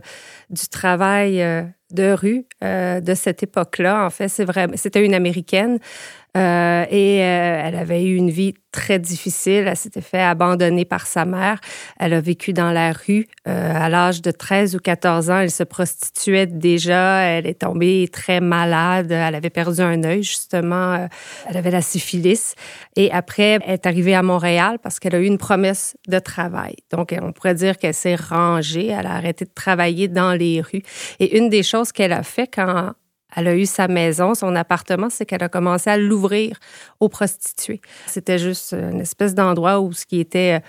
du 0.51 0.67
travail 0.69 1.33
de 2.01 2.13
rue 2.13 2.45
de 3.09 3.15
cette 3.15 3.43
époque-là. 3.43 4.07
En 4.07 4.11
fait, 4.11 4.29
c'est 4.29 4.45
vrai, 4.45 4.69
c'était 4.75 5.05
une 5.05 5.15
américaine 5.15 5.79
euh, 6.37 6.85
et 6.91 7.23
euh, 7.23 7.63
elle 7.65 7.75
avait 7.75 8.05
eu 8.05 8.15
une 8.15 8.31
vie 8.31 8.55
très 8.71 9.01
difficile. 9.01 9.67
Elle 9.67 9.77
s'était 9.77 10.01
fait 10.01 10.23
abandonner 10.23 10.85
par 10.85 11.07
sa 11.07 11.25
mère. 11.25 11.59
Elle 11.99 12.15
a 12.15 12.21
vécu 12.21 12.53
dans 12.53 12.71
la 12.71 12.93
rue 12.93 13.27
euh, 13.49 13.73
à 13.75 13.89
l'âge 13.89 14.23
de 14.23 14.31
13 14.31 14.77
ou 14.77 14.79
14 14.79 15.31
ans. 15.31 15.41
Elle 15.41 15.51
se 15.51 15.65
prostituait 15.65 16.47
déjà. 16.47 17.23
Elle 17.23 17.47
est 17.47 17.61
tombée 17.61 18.09
très 18.13 18.41
malade. 18.41 19.11
Elle 19.11 19.35
avait 19.35 19.51
perdu 19.51 19.81
un 19.81 20.05
œil, 20.05 20.23
justement. 20.23 21.09
Elle 21.49 21.57
avait 21.57 21.73
la 21.73 21.83
syphilis. 21.83 22.55
Et 22.95 23.11
après, 23.11 23.59
elle 23.65 23.75
est 23.75 23.87
arrivée 23.87 24.15
à 24.15 24.23
Montréal 24.23 24.79
parce 24.81 25.01
qu'elle 25.01 25.17
a 25.17 25.19
eu 25.19 25.27
une 25.27 25.39
promesse 25.39 25.97
de 26.07 26.21
travail. 26.21 26.77
Donc, 26.93 27.15
on 27.21 27.33
pourrait 27.33 27.55
dire 27.55 27.77
qu'elle 27.77 27.95
s'est 27.95 28.15
rangée. 28.15 28.87
Elle 28.87 29.07
a 29.07 29.15
arrêté 29.15 29.45
de 29.45 29.53
travailler 29.53 30.07
dans 30.07 30.33
les 30.33 30.61
rues. 30.61 30.83
Et 31.19 31.37
une 31.37 31.49
des 31.49 31.65
choses 31.65 31.91
qu'elle 31.91 32.13
a 32.13 32.23
fait 32.23 32.47
quand 32.47 32.93
elle 33.37 33.49
a 33.49 33.55
eu 33.55 33.67
sa 33.67 33.89
maison, 33.89 34.35
son 34.35 34.55
appartement, 34.57 35.11
c'est 35.11 35.27
qu'elle 35.27 35.43
a 35.43 35.49
commencé 35.49 35.91
à 35.91 35.97
l'ouvrir 35.97 36.59
aux 37.01 37.09
prostituées. 37.09 37.81
C'était 38.07 38.39
juste 38.39 38.73
une 38.73 39.01
espèce 39.01 39.35
d'endroit 39.35 39.81
où 39.81 39.93
ce 39.93 40.07
qui 40.07 40.21
était 40.21 40.63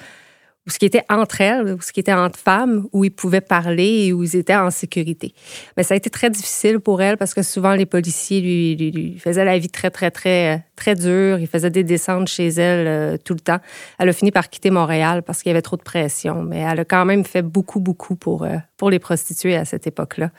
où 0.68 0.70
ce 0.70 0.78
qui 0.78 0.86
était 0.86 1.04
entre 1.10 1.42
elles, 1.42 1.74
où 1.74 1.82
ce 1.82 1.92
qui 1.92 2.00
était 2.00 2.14
entre 2.14 2.38
femmes, 2.38 2.88
où 2.92 3.04
ils 3.04 3.12
pouvaient 3.12 3.42
parler 3.42 4.06
et 4.06 4.14
où 4.14 4.24
ils 4.24 4.36
étaient 4.36 4.56
en 4.56 4.70
sécurité. 4.70 5.34
Mais 5.76 5.84
ça 5.84 5.96
a 5.96 5.98
été 5.98 6.10
très 6.10 6.30
difficile 6.30 6.80
pour 6.80 7.02
elle 7.02 7.18
parce 7.18 7.34
que 7.34 7.42
souvent 7.42 7.74
les 7.74 7.88
policiers 7.88 8.42
lui 8.42 9.18
faisaient 9.20 9.46
la 9.46 9.58
vie 9.58 9.70
très, 9.70 9.90
très, 9.90 10.12
très, 10.12 10.64
très 10.76 10.94
dure. 10.94 11.40
Ils 11.40 11.48
faisaient 11.48 11.72
des 11.72 11.84
descentes 11.84 12.28
chez 12.28 12.48
elle 12.48 12.88
euh, 12.88 13.18
tout 13.18 13.34
le 13.34 13.40
temps. 13.40 13.60
Elle 13.98 14.10
a 14.10 14.14
fini 14.14 14.32
par 14.32 14.50
quitter 14.50 14.70
Montréal 14.70 15.24
parce 15.24 15.42
qu'il 15.42 15.50
y 15.50 15.54
avait 15.54 15.64
trop 15.64 15.78
de 15.78 15.84
pression, 15.84 16.44
mais 16.44 16.60
elle 16.60 16.82
a 16.82 16.86
quand 16.86 17.06
même 17.06 17.26
fait 17.26 17.42
beaucoup, 17.42 17.80
beaucoup 17.80 18.16
pour, 18.16 18.44
euh, 18.44 18.58
pour 18.78 18.92
les 18.92 19.00
prostituées 19.00 19.56
à 19.56 19.66
cette 19.66 19.88
époque-là. 19.88 20.30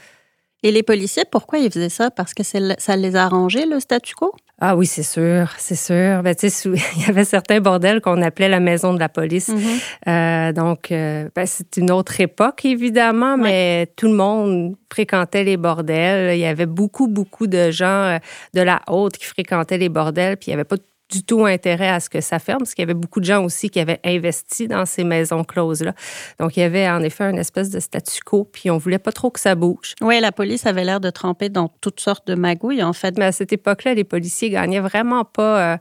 Et 0.62 0.70
les 0.70 0.82
policiers, 0.82 1.24
pourquoi 1.30 1.58
ils 1.58 1.70
faisaient 1.70 1.88
ça? 1.88 2.10
Parce 2.10 2.34
que 2.34 2.42
ça 2.42 2.96
les 2.96 3.16
a 3.16 3.24
arrangés, 3.24 3.66
le 3.66 3.80
statu 3.80 4.14
quo? 4.14 4.32
Ah 4.64 4.76
oui, 4.76 4.86
c'est 4.86 5.02
sûr, 5.02 5.50
c'est 5.58 5.74
sûr. 5.74 6.22
Ben, 6.22 6.36
il 6.42 7.02
y 7.04 7.08
avait 7.08 7.24
certains 7.24 7.60
bordels 7.60 8.00
qu'on 8.00 8.22
appelait 8.22 8.48
la 8.48 8.60
maison 8.60 8.94
de 8.94 9.00
la 9.00 9.08
police. 9.08 9.48
Mm-hmm. 9.48 9.80
Euh, 10.06 10.52
donc, 10.52 10.92
euh, 10.92 11.28
ben, 11.34 11.46
c'est 11.46 11.78
une 11.78 11.90
autre 11.90 12.20
époque, 12.20 12.64
évidemment, 12.64 13.36
mais 13.36 13.88
tout 13.96 14.06
le 14.06 14.14
monde 14.14 14.76
fréquentait 14.92 15.42
les 15.42 15.56
bordels. 15.56 16.36
Il 16.36 16.40
y 16.40 16.46
avait 16.46 16.66
beaucoup, 16.66 17.08
beaucoup 17.08 17.48
de 17.48 17.72
gens 17.72 17.86
euh, 17.86 18.18
de 18.54 18.60
la 18.60 18.82
haute 18.88 19.18
qui 19.18 19.24
fréquentaient 19.24 19.78
les 19.78 19.88
bordels, 19.88 20.36
puis 20.36 20.46
il 20.46 20.50
n'y 20.50 20.54
avait 20.54 20.64
pas 20.64 20.76
du 21.12 21.22
tout 21.22 21.44
intérêt 21.44 21.88
à 21.88 22.00
ce 22.00 22.08
que 22.08 22.20
ça 22.20 22.38
ferme, 22.38 22.60
parce 22.60 22.74
qu'il 22.74 22.82
y 22.82 22.86
avait 22.86 22.94
beaucoup 22.94 23.20
de 23.20 23.24
gens 23.24 23.44
aussi 23.44 23.70
qui 23.70 23.78
avaient 23.78 24.00
investi 24.04 24.66
dans 24.66 24.86
ces 24.86 25.04
maisons 25.04 25.44
closes-là. 25.44 25.94
Donc, 26.40 26.56
il 26.56 26.60
y 26.60 26.62
avait 26.62 26.88
en 26.88 27.02
effet 27.02 27.24
une 27.24 27.38
espèce 27.38 27.70
de 27.70 27.80
statu 27.80 28.20
quo, 28.24 28.44
puis 28.44 28.70
on 28.70 28.78
voulait 28.78 28.98
pas 28.98 29.12
trop 29.12 29.30
que 29.30 29.40
ça 29.40 29.54
bouge. 29.54 29.94
Oui, 30.00 30.18
la 30.20 30.32
police 30.32 30.66
avait 30.66 30.84
l'air 30.84 31.00
de 31.00 31.10
tremper 31.10 31.48
dans 31.48 31.68
toutes 31.80 32.00
sortes 32.00 32.26
de 32.26 32.34
magouilles, 32.34 32.82
en 32.82 32.92
fait. 32.92 33.18
Mais 33.18 33.26
à 33.26 33.32
cette 33.32 33.52
époque-là, 33.52 33.94
les 33.94 34.04
policiers 34.04 34.50
gagnaient 34.50 34.80
vraiment 34.80 35.24
pas... 35.24 35.74
Euh, 35.74 35.76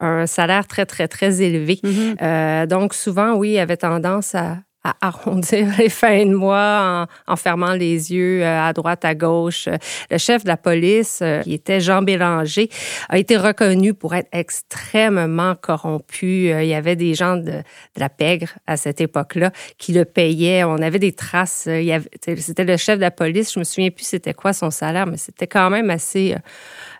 un 0.00 0.28
salaire 0.28 0.68
très, 0.68 0.86
très, 0.86 1.08
très 1.08 1.42
élevé. 1.42 1.80
Mm-hmm. 1.82 2.22
Euh, 2.22 2.66
donc, 2.66 2.94
souvent, 2.94 3.34
oui, 3.34 3.54
ils 3.54 3.58
avaient 3.58 3.76
tendance 3.76 4.32
à, 4.36 4.58
arrondir 5.00 5.66
les 5.78 5.88
fins 5.88 6.24
de 6.24 6.34
mois 6.34 7.08
en, 7.26 7.36
fermant 7.36 7.72
les 7.72 8.12
yeux 8.12 8.42
euh, 8.42 8.60
à 8.60 8.72
droite, 8.72 9.04
à 9.04 9.14
gauche. 9.14 9.68
Le 10.10 10.18
chef 10.18 10.44
de 10.44 10.48
la 10.48 10.56
police, 10.56 11.20
euh, 11.22 11.42
qui 11.42 11.54
était 11.54 11.80
Jean 11.80 12.02
Bélanger, 12.02 12.68
a 13.08 13.18
été 13.18 13.36
reconnu 13.36 13.94
pour 13.94 14.14
être 14.14 14.28
extrêmement 14.32 15.54
corrompu. 15.54 16.50
Euh, 16.50 16.62
il 16.62 16.68
y 16.68 16.74
avait 16.74 16.96
des 16.96 17.14
gens 17.14 17.36
de, 17.36 17.62
la 17.96 18.08
pègre 18.08 18.48
à 18.66 18.76
cette 18.76 19.00
époque-là 19.00 19.50
qui 19.76 19.92
le 19.92 20.04
payaient. 20.04 20.64
On 20.64 20.76
avait 20.76 20.98
des 20.98 21.12
traces. 21.12 21.68
C'était 22.22 22.64
le 22.64 22.76
chef 22.76 22.96
de 22.96 23.02
la 23.02 23.10
police. 23.10 23.52
Je 23.52 23.58
me 23.58 23.64
souviens 23.64 23.90
plus 23.90 24.04
c'était 24.04 24.34
quoi 24.34 24.52
son 24.52 24.70
salaire, 24.70 25.06
mais 25.06 25.16
c'était 25.16 25.46
quand 25.46 25.70
même 25.70 25.90
assez 25.90 26.36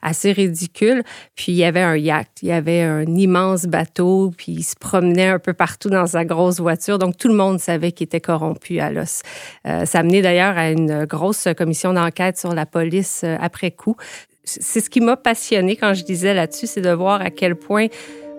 assez 0.02 0.32
ridicule. 0.32 1.02
Puis 1.34 1.52
il 1.52 1.56
y 1.56 1.64
avait 1.64 1.82
un 1.82 1.96
yacht, 1.96 2.28
il 2.42 2.48
y 2.48 2.52
avait 2.52 2.82
un 2.82 3.06
immense 3.06 3.64
bateau, 3.64 4.32
puis 4.36 4.52
il 4.52 4.62
se 4.62 4.76
promenait 4.76 5.28
un 5.28 5.38
peu 5.38 5.54
partout 5.54 5.90
dans 5.90 6.06
sa 6.06 6.24
grosse 6.24 6.60
voiture. 6.60 6.98
Donc 6.98 7.16
tout 7.16 7.28
le 7.28 7.34
monde 7.34 7.58
savait 7.58 7.77
qu'il 7.92 8.04
était 8.04 8.20
corrompu 8.20 8.80
à 8.80 8.90
l'os. 8.90 9.22
Euh, 9.66 9.84
ça 9.84 10.00
a 10.00 10.02
mené 10.02 10.22
d'ailleurs 10.22 10.56
à 10.56 10.70
une 10.70 11.04
grosse 11.04 11.48
commission 11.56 11.92
d'enquête 11.92 12.38
sur 12.38 12.54
la 12.54 12.66
police 12.66 13.22
euh, 13.24 13.36
après 13.40 13.70
coup. 13.70 13.96
C'est 14.44 14.80
ce 14.80 14.88
qui 14.88 15.00
m'a 15.00 15.16
passionné 15.16 15.76
quand 15.76 15.92
je 15.92 16.04
disais 16.04 16.32
là-dessus, 16.32 16.66
c'est 16.66 16.80
de 16.80 16.90
voir 16.90 17.20
à 17.20 17.30
quel 17.30 17.54
point 17.54 17.88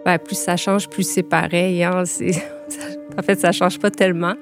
ben, 0.06 0.18
plus 0.18 0.38
ça 0.38 0.58
change, 0.58 0.88
plus 0.90 1.04
c'est 1.04 1.24
pareil. 1.24 1.84
Hein. 1.84 2.04
En 3.18 3.24
fait, 3.24 3.40
ça 3.40 3.52
change 3.52 3.80
pas 3.80 3.90
tellement. 3.90 4.36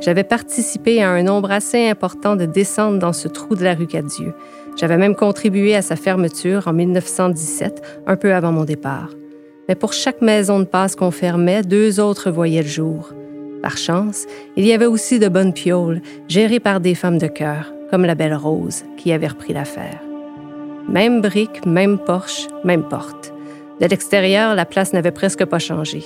J'avais 0.00 0.24
participé 0.24 1.02
à 1.02 1.10
un 1.10 1.22
nombre 1.22 1.50
assez 1.50 1.88
important 1.88 2.34
de 2.34 2.46
descentes 2.46 2.98
dans 2.98 3.12
ce 3.12 3.28
trou 3.28 3.54
de 3.54 3.64
la 3.64 3.74
rue 3.74 3.86
Cadieux. 3.86 4.34
J'avais 4.76 4.96
même 4.96 5.14
contribué 5.14 5.74
à 5.76 5.82
sa 5.82 5.94
fermeture 5.94 6.68
en 6.68 6.72
1917, 6.72 8.02
un 8.06 8.16
peu 8.16 8.32
avant 8.32 8.50
mon 8.50 8.64
départ. 8.64 9.10
Mais 9.68 9.74
pour 9.74 9.92
chaque 9.92 10.22
maison 10.22 10.58
de 10.58 10.64
passe 10.64 10.96
qu'on 10.96 11.10
fermait, 11.10 11.62
deux 11.62 12.00
autres 12.00 12.30
voyaient 12.30 12.62
le 12.62 12.68
jour. 12.68 13.12
Par 13.62 13.76
chance, 13.76 14.24
il 14.56 14.66
y 14.66 14.72
avait 14.72 14.86
aussi 14.86 15.18
de 15.18 15.28
bonnes 15.28 15.52
pioles, 15.52 16.00
gérées 16.28 16.60
par 16.60 16.80
des 16.80 16.94
femmes 16.94 17.18
de 17.18 17.26
cœur, 17.26 17.72
comme 17.90 18.06
la 18.06 18.14
belle 18.14 18.34
Rose, 18.34 18.84
qui 18.96 19.12
avait 19.12 19.28
repris 19.28 19.52
l'affaire. 19.52 20.00
Même 20.88 21.20
brique, 21.20 21.66
même 21.66 21.98
porche, 21.98 22.46
même 22.64 22.88
porte. 22.88 23.34
De 23.80 23.86
l'extérieur, 23.86 24.54
la 24.54 24.64
place 24.64 24.94
n'avait 24.94 25.10
presque 25.10 25.44
pas 25.44 25.58
changé. 25.58 26.02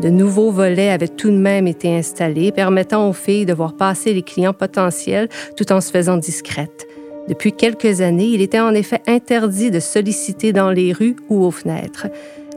De 0.00 0.08
nouveaux 0.08 0.50
volets 0.50 0.90
avaient 0.90 1.08
tout 1.08 1.30
de 1.30 1.36
même 1.36 1.66
été 1.68 1.94
installés, 1.96 2.50
permettant 2.50 3.08
aux 3.08 3.12
filles 3.12 3.46
de 3.46 3.54
voir 3.54 3.74
passer 3.74 4.12
les 4.12 4.22
clients 4.22 4.52
potentiels 4.52 5.28
tout 5.56 5.72
en 5.72 5.80
se 5.80 5.90
faisant 5.90 6.16
discrètes. 6.16 6.86
Depuis 7.28 7.52
quelques 7.52 8.00
années, 8.00 8.26
il 8.26 8.42
était 8.42 8.60
en 8.60 8.74
effet 8.74 9.00
interdit 9.06 9.70
de 9.70 9.80
solliciter 9.80 10.52
dans 10.52 10.70
les 10.70 10.92
rues 10.92 11.16
ou 11.30 11.44
aux 11.44 11.50
fenêtres. 11.50 12.08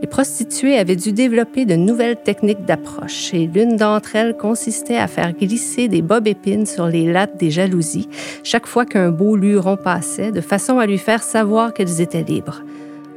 Les 0.01 0.07
prostituées 0.07 0.77
avaient 0.77 0.95
dû 0.95 1.11
développer 1.11 1.65
de 1.65 1.75
nouvelles 1.75 2.21
techniques 2.21 2.65
d'approche 2.65 3.33
et 3.33 3.47
l'une 3.47 3.77
d'entre 3.77 4.15
elles 4.15 4.35
consistait 4.35 4.97
à 4.97 5.07
faire 5.07 5.33
glisser 5.33 5.87
des 5.87 6.01
bobs 6.01 6.27
épines 6.27 6.65
sur 6.67 6.87
les 6.87 7.11
lattes 7.11 7.37
des 7.37 7.49
jalousies 7.49 8.09
chaque 8.43 8.67
fois 8.67 8.85
qu'un 8.85 9.09
beau 9.09 9.35
luron 9.35 9.77
passait, 9.77 10.31
de 10.31 10.41
façon 10.41 10.77
à 10.77 10.85
lui 10.85 10.99
faire 10.99 11.23
savoir 11.23 11.73
qu'elles 11.73 12.01
étaient 12.01 12.23
libres. 12.23 12.61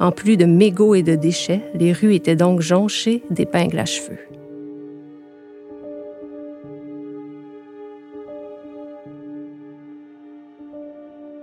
En 0.01 0.11
plus 0.11 0.35
de 0.35 0.45
mégots 0.45 0.95
et 0.95 1.03
de 1.03 1.13
déchets, 1.13 1.61
les 1.75 1.93
rues 1.93 2.15
étaient 2.15 2.35
donc 2.35 2.59
jonchées 2.59 3.21
d'épingles 3.29 3.77
à 3.77 3.85
cheveux. 3.85 4.17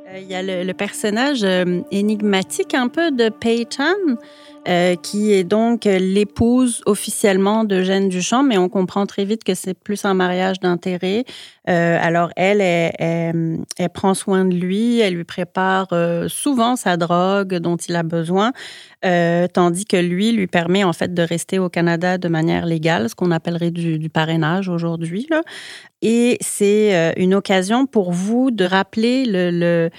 Euh, 0.08 0.18
il 0.20 0.26
y 0.26 0.34
a 0.34 0.42
le, 0.42 0.72
personnage 0.72 1.44
euh, 1.44 1.82
énigmatique 1.92 2.74
un 2.74 2.88
peu 2.88 3.12
de 3.12 3.28
Peyton, 3.28 4.18
euh, 4.66 4.96
qui 4.96 5.32
est 5.32 5.44
donc 5.44 5.84
l'épouse 5.84 6.82
officiellement 6.86 7.64
de 7.64 7.82
Jeanne 7.82 8.08
Duchamp, 8.08 8.42
mais 8.42 8.58
on 8.58 8.68
comprend 8.68 9.06
très 9.06 9.24
vite 9.24 9.44
que 9.44 9.54
c'est 9.54 9.74
plus 9.74 10.04
un 10.04 10.14
mariage 10.14 10.60
d'intérêt. 10.60 11.24
Euh, 11.68 11.98
alors 12.00 12.30
elle, 12.36 12.60
elle, 12.60 13.64
prend 13.94 14.14
soin 14.14 14.44
de 14.44 14.54
lui, 14.54 15.00
elle 15.00 15.14
lui 15.14 15.24
prépare 15.24 15.88
euh, 15.92 16.28
souvent 16.28 16.76
sa 16.76 16.96
drogue 16.96 17.54
dont 17.56 17.76
il 17.76 17.94
a 17.96 18.02
besoin, 18.02 18.52
tandis 19.02 19.84
que 19.84 19.96
lui 19.96 20.32
lui 20.32 20.46
permet 20.46 20.84
en 20.84 20.92
fait 20.92 21.14
de 21.14 21.22
rester 21.22 21.58
au 21.58 21.68
Canada 21.68 22.18
de 22.18 22.28
manière 22.28 22.66
légale, 22.66 23.08
ce 23.08 23.14
qu'on 23.14 23.30
appellerait 23.30 23.70
du, 23.70 24.10
parrainage 24.10 24.68
aujourd'hui. 24.68 25.28
Et 26.02 26.38
c'est 26.40 27.14
une 27.16 27.34
occasion 27.34 27.86
pour 27.86 28.12
vous 28.12 28.50
de 28.50 28.64
rappeler 28.64 29.24
le, 29.24 29.50
le 29.50 29.90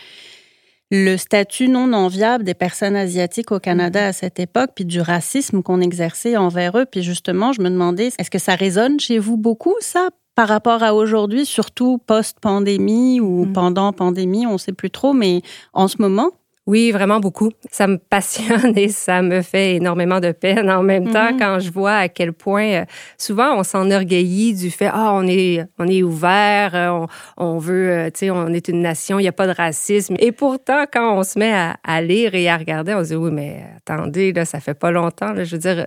le 0.92 1.18
statut 1.18 1.70
non 1.70 1.94
enviable 1.94 2.44
des 2.44 2.54
personnes 2.54 2.96
asiatiques 2.96 3.52
au 3.52 3.60
Canada 3.60 4.08
à 4.08 4.14
cette 4.14 4.40
époque, 4.40 4.72
puis 4.76 4.86
du 4.86 5.02
racisme 5.02 5.62
qu'on 5.62 5.82
exerçait 5.82 6.36
envers 6.36 6.78
eux. 6.78 6.86
Puis 6.86 7.04
justement, 7.04 7.54
je 7.54 7.62
me 7.62 7.70
demandais, 7.70 8.10
est-ce 8.18 8.32
que 8.32 8.40
ça 8.40 8.56
résonne 8.56 9.00
chez 9.00 9.20
vous 9.20 9.38
beaucoup, 9.38 9.76
ça, 9.82 10.10
par 10.36 10.48
rapport 10.48 10.84
à 10.84 10.96
aujourd'hui, 10.96 11.46
surtout 11.46 12.00
post-pandémie 12.00 13.20
ou 13.20 13.46
mm. 13.46 13.54
pendant 13.54 13.94
pandémie, 13.94 14.48
on 14.48 14.54
ne 14.54 14.58
sait 14.58 14.74
plus 14.74 14.90
trop, 14.90 15.14
mais 15.14 15.42
en 15.74 15.88
ce 15.88 16.02
moment? 16.02 16.32
Oui, 16.70 16.92
vraiment 16.92 17.20
beaucoup. 17.20 17.50
Ça 17.72 17.88
me 17.88 17.98
passionne 18.10 18.78
et 18.78 18.90
ça 18.90 19.24
me 19.24 19.42
fait 19.42 19.78
énormément 19.78 20.20
de 20.20 20.32
peine 20.32 20.70
en 20.70 20.84
même 20.84 21.12
temps 21.12 21.32
mm-hmm. 21.32 21.40
quand 21.40 21.60
je 21.60 21.72
vois 21.72 21.96
à 21.96 22.10
quel 22.10 22.32
point 22.32 22.82
euh, 22.82 22.86
souvent 23.18 23.58
on 23.58 23.64
s'enorgueillit 23.64 24.54
du 24.54 24.70
fait 24.70 24.90
ah 24.94 25.14
on 25.16 25.26
est 25.26 25.66
on 25.80 25.88
est 25.88 26.04
ouvert, 26.04 26.76
euh, 26.76 27.08
on, 27.38 27.58
veut 27.58 27.90
euh, 27.90 28.06
tu 28.12 28.20
sais 28.20 28.30
on 28.30 28.50
est 28.50 28.68
une 28.68 28.82
nation, 28.84 29.18
il 29.18 29.24
n'y 29.24 29.28
a 29.28 29.32
pas 29.32 29.48
de 29.48 29.52
racisme 29.52 30.16
et 30.20 30.32
pourtant 30.32 30.84
quand 30.94 31.18
on 31.18 31.24
se 31.24 31.40
met 31.40 31.52
à, 31.84 32.02
lire 32.04 32.36
et 32.36 32.48
à 32.48 32.58
regarder, 32.58 32.94
on 32.94 33.04
se 33.04 33.10
dit 33.10 33.16
oui 33.16 33.32
mais 33.32 33.66
attendez 33.78 34.32
là 34.32 34.46
ça 34.46 34.60
fait 34.60 34.76
pas 34.76 34.92
longtemps 34.92 35.34
je 35.36 35.56
veux 35.56 35.62
dire 35.62 35.86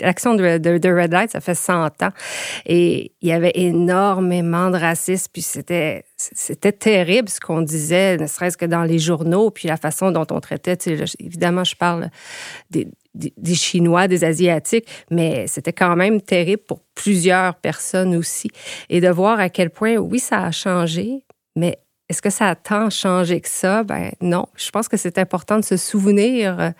l'action 0.00 0.36
de, 0.36 0.58
de, 0.58 0.90
Red 0.92 1.12
Light 1.12 1.32
ça 1.32 1.40
fait 1.40 1.56
100 1.56 1.86
ans 2.04 2.10
et 2.66 3.10
il 3.20 3.28
y 3.28 3.32
avait 3.32 3.52
énormément 3.56 4.70
de 4.70 4.78
racisme 4.78 5.26
puis 5.32 5.42
c'était 5.42 6.04
c'était 6.32 6.72
terrible 6.72 7.28
ce 7.28 7.40
qu'on 7.40 7.62
disait, 7.62 8.16
ne 8.16 8.26
serait-ce 8.26 8.56
que 8.56 8.64
dans 8.64 8.82
les 8.82 8.98
journaux, 8.98 9.50
puis 9.50 9.68
la 9.68 9.76
façon 9.76 10.10
dont 10.10 10.26
on 10.30 10.40
traitait. 10.40 10.78
évidemment, 11.18 11.64
je 11.64 11.76
parle 11.76 12.10
des, 12.70 12.88
Chinois, 13.54 14.08
des 14.08 14.24
Asiatiques, 14.24 14.88
mais 15.10 15.46
c'était 15.46 15.72
quand 15.72 15.96
même 15.96 16.20
terrible 16.20 16.62
pour 16.62 16.80
plusieurs 16.94 17.54
personnes 17.56 18.14
aussi. 18.14 18.50
Et 18.88 19.00
de 19.00 19.08
voir 19.08 19.40
à 19.40 19.48
quel 19.48 19.70
point, 19.70 19.96
oui, 19.96 20.18
ça 20.18 20.42
a 20.42 20.50
changé, 20.50 21.24
mais 21.56 21.78
est-ce 22.08 22.22
que 22.22 22.30
ça 22.30 22.48
a 22.48 22.54
tant 22.54 22.90
changé 22.90 23.40
que 23.40 23.48
ça? 23.48 23.82
Ben 23.82 24.12
non. 24.20 24.46
Je 24.56 24.70
pense 24.70 24.88
que 24.88 24.96
c'est 24.96 25.18
important 25.18 25.58
de 25.58 25.64
se 25.64 25.76
souvenir 25.76 26.60
euh, 26.60 26.70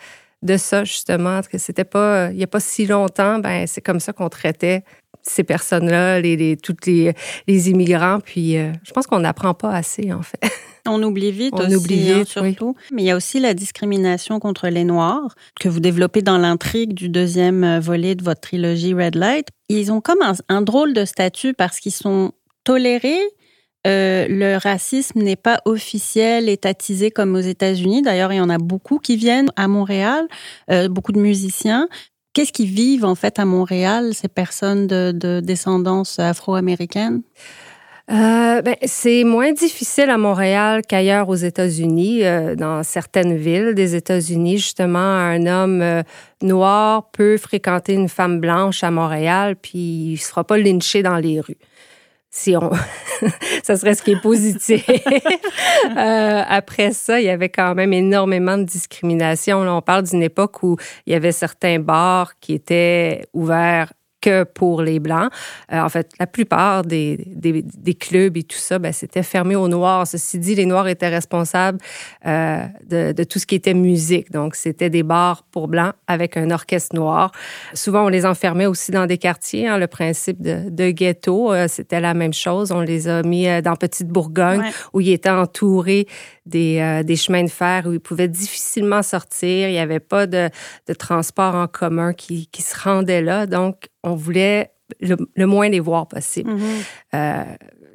de 0.42 0.56
ça, 0.56 0.84
justement, 0.84 1.40
que 1.42 1.58
c'était 1.58 1.84
pas, 1.84 2.30
il 2.30 2.36
n'y 2.36 2.44
a 2.44 2.46
pas 2.46 2.60
si 2.60 2.86
longtemps, 2.86 3.38
ben 3.38 3.66
c'est 3.66 3.80
comme 3.80 4.00
ça 4.00 4.12
qu'on 4.12 4.28
traitait 4.28 4.84
ces 5.26 5.44
personnes-là, 5.44 6.20
les, 6.20 6.36
les, 6.36 6.56
toutes 6.56 6.86
les, 6.86 7.14
les 7.46 7.70
immigrants. 7.70 8.18
Puis 8.24 8.56
euh, 8.56 8.72
je 8.84 8.92
pense 8.92 9.06
qu'on 9.06 9.20
n'apprend 9.20 9.54
pas 9.54 9.70
assez, 9.70 10.12
en 10.12 10.22
fait. 10.22 10.40
On 10.86 11.02
oublie 11.02 11.32
vite 11.32 11.54
On 11.56 11.64
aussi, 11.64 11.76
oublie 11.76 12.12
hein, 12.12 12.18
vite, 12.18 12.28
surtout. 12.28 12.76
Mais 12.92 13.02
il 13.02 13.06
y 13.06 13.10
a 13.10 13.16
aussi 13.16 13.40
la 13.40 13.54
discrimination 13.54 14.38
contre 14.38 14.68
les 14.68 14.84
Noirs 14.84 15.34
que 15.58 15.70
vous 15.70 15.80
développez 15.80 16.20
dans 16.20 16.36
l'intrigue 16.36 16.92
du 16.92 17.08
deuxième 17.08 17.64
euh, 17.64 17.80
volet 17.80 18.14
de 18.14 18.22
votre 18.22 18.42
trilogie 18.42 18.92
Red 18.92 19.14
Light. 19.14 19.48
Ils 19.70 19.90
ont 19.90 20.02
comme 20.02 20.18
un, 20.48 20.62
drôle 20.62 20.92
de 20.92 21.06
statut 21.06 21.54
parce 21.54 21.80
qu'ils 21.80 21.94
sont 21.94 22.32
tolérés, 22.64 23.22
euh, 23.86 24.26
le 24.28 24.58
racisme 24.58 25.22
n'est 25.22 25.36
pas 25.36 25.60
officiel, 25.64 26.50
étatisé 26.50 27.10
comme 27.10 27.34
aux 27.34 27.40
États-Unis. 27.40 28.02
D'ailleurs, 28.02 28.34
il 28.34 28.36
y 28.36 28.40
en 28.40 28.50
a 28.50 28.58
beaucoup 28.58 28.98
qui 28.98 29.16
viennent 29.16 29.50
à 29.56 29.68
Montréal, 29.68 30.26
beaucoup 30.90 31.12
de 31.12 31.20
musiciens. 31.20 31.88
Qu'est-ce 32.34 32.52
qui 32.52 32.66
vivent 32.66 33.04
en 33.04 33.14
fait 33.14 33.38
à 33.38 33.44
Montréal, 33.44 34.12
ces 34.12 34.26
personnes 34.26 34.88
de, 34.88 35.40
descendance 35.40 36.18
afro-américaine? 36.18 37.22
Euh, 38.10 38.60
ben, 38.60 38.74
c'est 38.82 39.22
moins 39.24 39.52
difficile 39.52 40.10
à 40.10 40.18
Montréal 40.18 40.82
qu'ailleurs 40.86 41.28
aux 41.28 41.36
États-Unis. 41.36 42.24
Euh, 42.24 42.56
dans 42.56 42.82
certaines 42.82 43.36
villes 43.36 43.74
des 43.74 43.94
États-Unis, 43.94 44.58
justement, 44.58 44.98
un 44.98 45.46
homme 45.46 45.80
euh, 45.80 46.02
noir 46.42 47.08
peut 47.12 47.38
fréquenter 47.38 47.94
une 47.94 48.08
femme 48.08 48.40
blanche 48.40 48.82
à 48.82 48.90
Montréal, 48.90 49.54
puis 49.56 49.78
il 49.78 50.12
ne 50.12 50.16
se 50.16 50.26
fera 50.26 50.44
pas 50.44 50.58
lyncher 50.58 51.02
dans 51.02 51.16
les 51.16 51.40
rues. 51.40 51.56
Si 52.36 52.56
on, 52.56 52.68
ça 53.62 53.76
serait 53.76 53.94
ce 53.94 54.02
qui 54.02 54.10
est 54.10 54.20
positif. 54.20 54.84
euh, 55.96 56.42
après 56.48 56.92
ça, 56.92 57.20
il 57.20 57.26
y 57.26 57.30
avait 57.30 57.48
quand 57.48 57.76
même 57.76 57.92
énormément 57.92 58.58
de 58.58 58.64
discrimination. 58.64 59.62
Là, 59.62 59.72
on 59.72 59.80
parle 59.80 60.02
d'une 60.02 60.22
époque 60.22 60.64
où 60.64 60.76
il 61.06 61.12
y 61.12 61.16
avait 61.16 61.30
certains 61.30 61.78
bars 61.78 62.36
qui 62.40 62.54
étaient 62.54 63.24
ouverts 63.34 63.92
que 64.24 64.44
pour 64.44 64.80
les 64.80 65.00
Blancs. 65.00 65.30
Euh, 65.70 65.80
en 65.80 65.88
fait, 65.90 66.12
la 66.18 66.26
plupart 66.26 66.82
des, 66.82 67.18
des, 67.26 67.94
clubs 67.94 68.36
et 68.38 68.42
tout 68.42 68.58
ça, 68.58 68.78
ben, 68.78 68.90
c'était 68.90 69.22
fermé 69.22 69.54
aux 69.54 69.68
Noirs. 69.68 70.06
Ceci 70.06 70.38
dit, 70.38 70.54
les 70.54 70.64
Noirs 70.64 70.88
étaient 70.88 71.08
responsables 71.08 71.78
euh, 72.26 72.64
de, 72.88 73.12
de, 73.12 73.24
tout 73.24 73.38
ce 73.38 73.44
qui 73.44 73.54
était 73.54 73.74
musique. 73.74 74.32
Donc, 74.32 74.54
c'était 74.54 74.88
des 74.88 75.02
bars 75.02 75.42
pour 75.52 75.68
Blancs 75.68 75.92
avec 76.06 76.38
un 76.38 76.50
orchestre 76.50 76.96
noir. 76.96 77.32
Souvent, 77.74 78.06
on 78.06 78.08
les 78.08 78.24
enfermait 78.24 78.66
aussi 78.66 78.92
dans 78.92 79.06
des 79.06 79.18
quartiers. 79.18 79.68
Hein, 79.68 79.76
le 79.76 79.88
principe 79.88 80.40
de, 80.40 80.70
de 80.70 80.90
ghetto, 80.90 81.52
euh, 81.52 81.66
c'était 81.68 82.00
la 82.00 82.14
même 82.14 82.32
chose. 82.32 82.72
On 82.72 82.80
les 82.80 83.08
a 83.08 83.22
mis 83.22 83.46
dans 83.60 83.76
Petite 83.76 84.08
Bourgogne, 84.08 84.62
où 84.94 85.02
ils 85.02 85.12
étaient 85.12 85.28
entourés 85.28 86.06
des, 86.46 87.02
des, 87.04 87.16
chemins 87.16 87.44
de 87.44 87.50
fer, 87.50 87.84
où 87.86 87.92
ils 87.92 88.00
pouvaient 88.00 88.28
difficilement 88.28 89.02
sortir. 89.02 89.68
Il 89.68 89.72
n'y 89.72 89.78
avait 89.78 90.00
pas 90.00 90.26
de, 90.26 90.50
de 90.88 90.94
transport 90.94 91.54
en 91.54 91.66
commun 91.66 92.12
qui, 92.12 92.46
qui 92.48 92.62
se 92.62 92.78
rendait 92.78 93.22
là. 93.22 93.46
Donc, 93.46 93.88
on 94.02 94.14
voulait 94.14 94.70
le, 95.00 95.46
moins 95.46 95.68
les 95.68 95.80
voir 95.80 96.06
possible. 96.08 96.52
Mm-hmm. 96.52 96.84
Euh, 97.14 97.44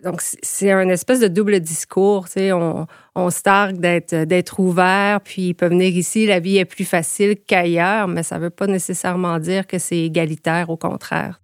donc, 0.04 0.22
c'est 0.22 0.72
un 0.72 0.88
espèce 0.90 1.20
de 1.20 1.28
double 1.28 1.60
discours. 1.60 2.26
Tu 2.26 2.34
sais, 2.34 2.52
on, 2.54 2.88
on 3.16 3.30
se 3.30 3.42
targue 3.42 3.80
d'être 3.80 4.60
ouvert, 4.60 5.20
puis 5.22 5.50
ils 5.50 5.54
peuvent 5.54 5.72
venir 5.72 5.96
ici, 5.96 6.26
la 6.26 6.40
vie 6.40 6.58
est 6.58 6.66
plus 6.66 6.86
facile 6.86 7.36
qu'ailleurs, 7.36 8.08
mais 8.08 8.24
ça 8.24 8.38
ne 8.38 8.44
veut 8.44 8.50
pas 8.50 8.68
nécessairement 8.68 9.40
dire 9.40 9.68
que 9.68 9.78
c'est 9.78 9.98
égalitaire, 9.98 10.70
au 10.70 10.78
contraire. 10.78 11.42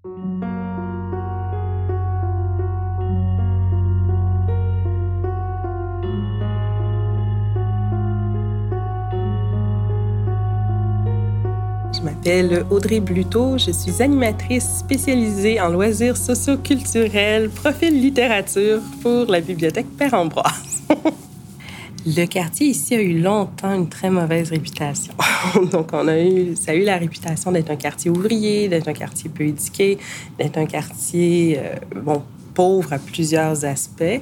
M'appelle 12.05 12.63
Audrey 12.69 12.99
Bluteau, 12.99 13.57
je 13.57 13.71
suis 13.71 14.03
animatrice 14.03 14.77
spécialisée 14.77 15.59
en 15.59 15.69
loisirs 15.69 16.15
socioculturels, 16.15 17.49
profil 17.49 17.99
littérature 17.99 18.79
pour 19.01 19.25
la 19.25 19.41
bibliothèque 19.41 19.87
Père 19.97 20.13
Ambroise. 20.13 20.83
Le 22.05 22.25
quartier 22.27 22.67
ici 22.67 22.93
a 22.93 23.01
eu 23.01 23.19
longtemps 23.19 23.73
une 23.73 23.89
très 23.89 24.11
mauvaise 24.11 24.51
réputation. 24.51 25.15
Donc, 25.71 25.93
on 25.93 26.07
a 26.07 26.19
eu, 26.19 26.55
ça 26.55 26.73
a 26.73 26.75
eu 26.75 26.83
la 26.83 26.97
réputation 26.97 27.51
d'être 27.51 27.71
un 27.71 27.75
quartier 27.75 28.11
ouvrier, 28.11 28.67
d'être 28.67 28.87
un 28.87 28.93
quartier 28.93 29.31
peu 29.31 29.45
éduqué, 29.45 29.97
d'être 30.37 30.59
un 30.59 30.67
quartier, 30.67 31.57
euh, 31.59 31.99
bon, 32.03 32.21
pauvre 32.53 32.93
à 32.93 32.99
plusieurs 32.99 33.65
aspects. 33.65 34.21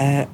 Euh, 0.00 0.24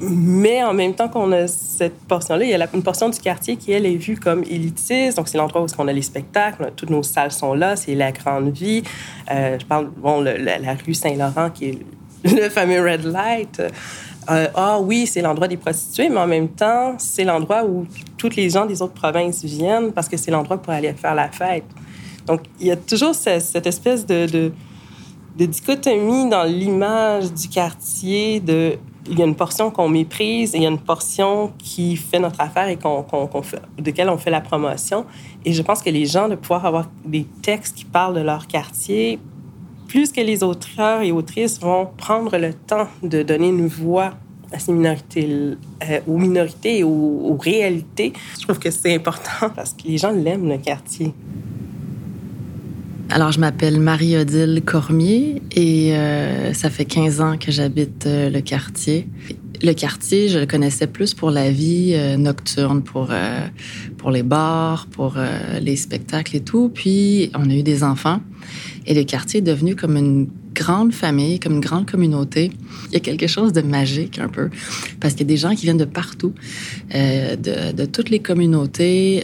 mais 0.00 0.62
en 0.62 0.74
même 0.74 0.94
temps 0.94 1.08
qu'on 1.08 1.32
a 1.32 1.48
cette 1.48 1.98
portion-là, 2.06 2.44
il 2.44 2.50
y 2.50 2.54
a 2.54 2.68
une 2.72 2.82
portion 2.82 3.08
du 3.08 3.18
quartier 3.18 3.56
qui, 3.56 3.72
elle, 3.72 3.86
est 3.86 3.96
vue 3.96 4.16
comme 4.16 4.44
élitiste. 4.44 5.16
Donc, 5.16 5.28
c'est 5.28 5.38
l'endroit 5.38 5.62
où 5.62 5.66
on 5.78 5.88
a 5.88 5.92
les 5.92 6.02
spectacles. 6.02 6.72
Toutes 6.76 6.90
nos 6.90 7.02
salles 7.02 7.32
sont 7.32 7.54
là. 7.54 7.74
C'est 7.74 7.94
la 7.94 8.12
grande 8.12 8.50
vie. 8.50 8.82
Euh, 9.30 9.58
je 9.58 9.66
parle, 9.66 9.90
bon, 9.96 10.20
la, 10.20 10.74
rue 10.86 10.94
Saint-Laurent, 10.94 11.50
qui 11.50 11.70
est 11.70 11.78
le 12.24 12.48
fameux 12.48 12.80
Red 12.80 13.04
Light. 13.04 13.60
Euh, 14.30 14.46
ah 14.54 14.78
oui, 14.80 15.06
c'est 15.06 15.22
l'endroit 15.22 15.48
des 15.48 15.56
prostituées, 15.56 16.10
mais 16.10 16.20
en 16.20 16.26
même 16.26 16.48
temps, 16.48 16.94
c'est 16.98 17.24
l'endroit 17.24 17.64
où 17.64 17.86
toutes 18.16 18.36
les 18.36 18.50
gens 18.50 18.66
des 18.66 18.82
autres 18.82 18.92
provinces 18.94 19.42
viennent 19.44 19.92
parce 19.92 20.08
que 20.08 20.16
c'est 20.16 20.30
l'endroit 20.30 20.58
pour 20.58 20.72
aller 20.72 20.92
faire 20.92 21.14
la 21.14 21.28
fête. 21.28 21.64
Donc, 22.26 22.42
il 22.60 22.66
y 22.66 22.70
a 22.70 22.76
toujours 22.76 23.14
cette, 23.14 23.66
espèce 23.66 24.04
de, 24.04 24.26
de, 24.26 24.52
de 25.38 25.46
dichotomie 25.46 26.28
dans 26.28 26.44
l'image 26.44 27.32
du 27.32 27.48
quartier 27.48 28.40
de 28.40 28.78
il 29.10 29.18
y 29.18 29.22
a 29.22 29.24
une 29.24 29.34
portion 29.34 29.70
qu'on 29.70 29.88
méprise 29.88 30.54
et 30.54 30.58
il 30.58 30.62
y 30.62 30.66
a 30.66 30.70
une 30.70 30.78
portion 30.78 31.52
qui 31.58 31.96
fait 31.96 32.18
notre 32.18 32.40
affaire 32.40 32.68
et 32.68 32.76
qu'on, 32.76 33.04
laquelle 33.84 34.10
on 34.10 34.18
fait 34.18 34.30
la 34.30 34.40
promotion. 34.40 35.06
Et 35.44 35.52
je 35.52 35.62
pense 35.62 35.82
que 35.82 35.90
les 35.90 36.06
gens, 36.06 36.28
de 36.28 36.34
pouvoir 36.34 36.66
avoir 36.66 36.88
des 37.04 37.26
textes 37.42 37.76
qui 37.76 37.84
parlent 37.84 38.14
de 38.14 38.20
leur 38.20 38.46
quartier, 38.46 39.18
plus 39.86 40.12
que 40.12 40.20
les 40.20 40.42
auteurs 40.42 41.02
et 41.02 41.12
autrices 41.12 41.58
vont 41.60 41.88
prendre 41.96 42.36
le 42.36 42.52
temps 42.52 42.88
de 43.02 43.22
donner 43.22 43.48
une 43.48 43.66
voix 43.66 44.12
à 44.52 44.58
ces 44.58 44.72
minorités, 44.72 45.56
euh, 45.88 46.00
aux 46.06 46.18
minorités 46.18 46.78
et 46.78 46.84
aux, 46.84 47.36
réalités, 47.38 48.12
je 48.38 48.44
trouve 48.44 48.58
que 48.58 48.70
c'est 48.70 48.94
important 48.94 49.50
parce 49.54 49.74
que 49.74 49.86
les 49.86 49.98
gens 49.98 50.10
l'aiment, 50.10 50.48
le 50.48 50.58
quartier. 50.58 51.12
Alors, 53.10 53.32
je 53.32 53.40
m'appelle 53.40 53.80
Marie-Odile 53.80 54.60
Cormier 54.62 55.40
et 55.56 55.96
euh, 55.96 56.52
ça 56.52 56.68
fait 56.68 56.84
15 56.84 57.22
ans 57.22 57.38
que 57.38 57.50
j'habite 57.50 58.04
euh, 58.06 58.28
le 58.28 58.42
quartier. 58.42 59.08
Le 59.62 59.72
quartier, 59.72 60.28
je 60.28 60.38
le 60.38 60.44
connaissais 60.44 60.86
plus 60.86 61.14
pour 61.14 61.30
la 61.30 61.50
vie 61.50 61.94
euh, 61.94 62.18
nocturne, 62.18 62.82
pour, 62.82 63.10
pour 63.96 64.10
les 64.10 64.22
bars, 64.22 64.86
pour 64.90 65.16
les 65.60 65.76
spectacles 65.76 66.36
et 66.36 66.40
tout. 66.40 66.70
Puis, 66.72 67.30
on 67.34 67.48
a 67.48 67.54
eu 67.54 67.62
des 67.62 67.82
enfants 67.82 68.20
et 68.84 68.92
le 68.92 69.04
quartier 69.04 69.38
est 69.38 69.42
devenu 69.42 69.74
comme 69.74 69.96
une 69.96 70.28
grande 70.54 70.92
famille, 70.92 71.40
comme 71.40 71.54
une 71.54 71.60
grande 71.60 71.90
communauté. 71.90 72.52
Il 72.88 72.92
y 72.92 72.96
a 72.96 73.00
quelque 73.00 73.26
chose 73.26 73.54
de 73.54 73.62
magique 73.62 74.18
un 74.18 74.28
peu, 74.28 74.50
parce 75.00 75.14
qu'il 75.14 75.22
y 75.22 75.30
a 75.30 75.34
des 75.34 75.38
gens 75.38 75.54
qui 75.54 75.64
viennent 75.64 75.78
de 75.78 75.86
partout, 75.86 76.34
de, 76.92 77.72
de, 77.72 77.84
toutes 77.86 78.10
les 78.10 78.18
communautés 78.18 79.22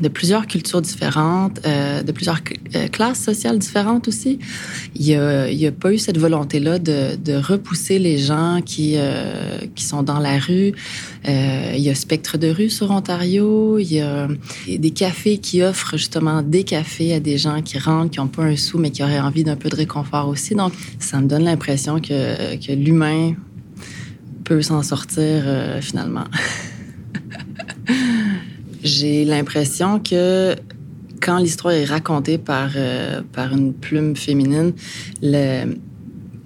de 0.00 0.08
plusieurs 0.08 0.46
cultures 0.46 0.80
différentes, 0.80 1.60
euh, 1.66 2.02
de 2.02 2.12
plusieurs 2.12 2.40
euh, 2.74 2.88
classes 2.88 3.20
sociales 3.20 3.58
différentes 3.58 4.08
aussi. 4.08 4.38
Il 4.94 5.06
n'y 5.06 5.14
a, 5.14 5.68
a, 5.68 5.72
pas 5.72 5.92
eu 5.92 5.98
cette 5.98 6.18
volonté-là 6.18 6.78
de, 6.78 7.16
de, 7.16 7.34
repousser 7.34 7.98
les 7.98 8.18
gens 8.18 8.60
qui, 8.64 8.94
euh, 8.96 9.58
qui 9.74 9.84
sont 9.84 10.02
dans 10.02 10.18
la 10.18 10.38
rue. 10.38 10.72
Euh, 11.28 11.72
il 11.74 11.80
y 11.80 11.90
a 11.90 11.94
Spectre 11.94 12.38
de 12.38 12.48
rue 12.48 12.70
sur 12.70 12.90
Ontario. 12.90 13.78
Il 13.78 13.92
y 13.92 14.00
a 14.00 14.28
des 14.68 14.90
cafés 14.90 15.38
qui 15.38 15.62
offrent 15.62 15.96
justement 15.96 16.42
des 16.42 16.64
cafés 16.64 17.14
à 17.14 17.20
des 17.20 17.38
gens 17.38 17.62
qui 17.62 17.78
rentrent, 17.78 18.10
qui 18.10 18.20
n'ont 18.20 18.28
pas 18.28 18.44
un 18.44 18.56
sou, 18.56 18.78
mais 18.78 18.90
qui 18.90 19.02
auraient 19.02 19.20
envie 19.20 19.44
d'un 19.44 19.56
peu 19.56 19.68
de 19.68 19.76
réconfort 19.76 20.28
aussi. 20.28 20.54
Donc, 20.54 20.72
ça 20.98 21.20
me 21.20 21.26
donne 21.26 21.44
l'impression 21.44 22.00
que, 22.00 22.56
que 22.56 22.72
l'humain 22.72 23.34
peut 24.44 24.62
s'en 24.62 24.82
sortir 24.82 25.42
euh, 25.46 25.80
finalement. 25.80 26.24
J'ai 29.00 29.24
l'impression 29.24 29.98
que 29.98 30.54
quand 31.22 31.38
l'histoire 31.38 31.72
est 31.72 31.86
racontée 31.86 32.36
par, 32.36 32.72
euh, 32.76 33.22
par 33.32 33.50
une 33.54 33.72
plume 33.72 34.14
féminine, 34.14 34.74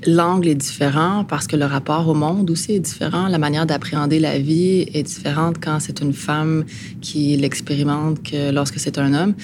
l'angle 0.06 0.46
est 0.46 0.54
différent 0.54 1.24
parce 1.24 1.48
que 1.48 1.56
le 1.56 1.64
rapport 1.64 2.06
au 2.06 2.14
monde 2.14 2.48
aussi 2.52 2.74
est 2.74 2.78
différent. 2.78 3.26
La 3.26 3.38
manière 3.38 3.66
d'appréhender 3.66 4.20
la 4.20 4.38
vie 4.38 4.86
est 4.94 5.02
différente 5.02 5.56
quand 5.60 5.80
c'est 5.80 6.00
une 6.00 6.12
femme 6.12 6.64
qui 7.00 7.36
l'expérimente 7.36 8.22
que 8.22 8.52
lorsque 8.52 8.78
c'est 8.78 8.98
un 8.98 9.14
homme. 9.14 9.34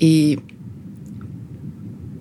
Et 0.00 0.40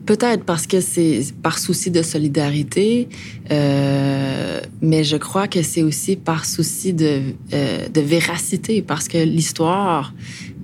Peut-être 0.08 0.46
parce 0.46 0.68
que 0.68 0.80
c'est 0.80 1.20
par 1.44 1.60
souci 1.60 1.92
de 1.92 2.02
solidarité, 2.02 3.10
euh, 3.52 4.62
mais 4.82 5.04
je 5.04 5.18
crois 5.18 5.50
que 5.50 5.62
c'est 5.62 5.84
aussi 5.84 6.16
par 6.16 6.46
souci 6.46 6.94
de, 6.94 7.22
euh, 7.52 7.90
de 7.90 8.02
véracité, 8.02 8.82
parce 8.82 9.10
que 9.10 9.18
l'histoire, 9.18 10.14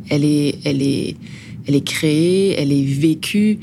elle 0.10 0.24
est, 0.24 0.60
elle 0.64 0.82
est, 0.82 1.18
elle 1.68 1.76
est 1.76 1.86
créée, 1.86 2.56
elle 2.58 2.72
est 2.72 2.86
vécue. 2.86 3.60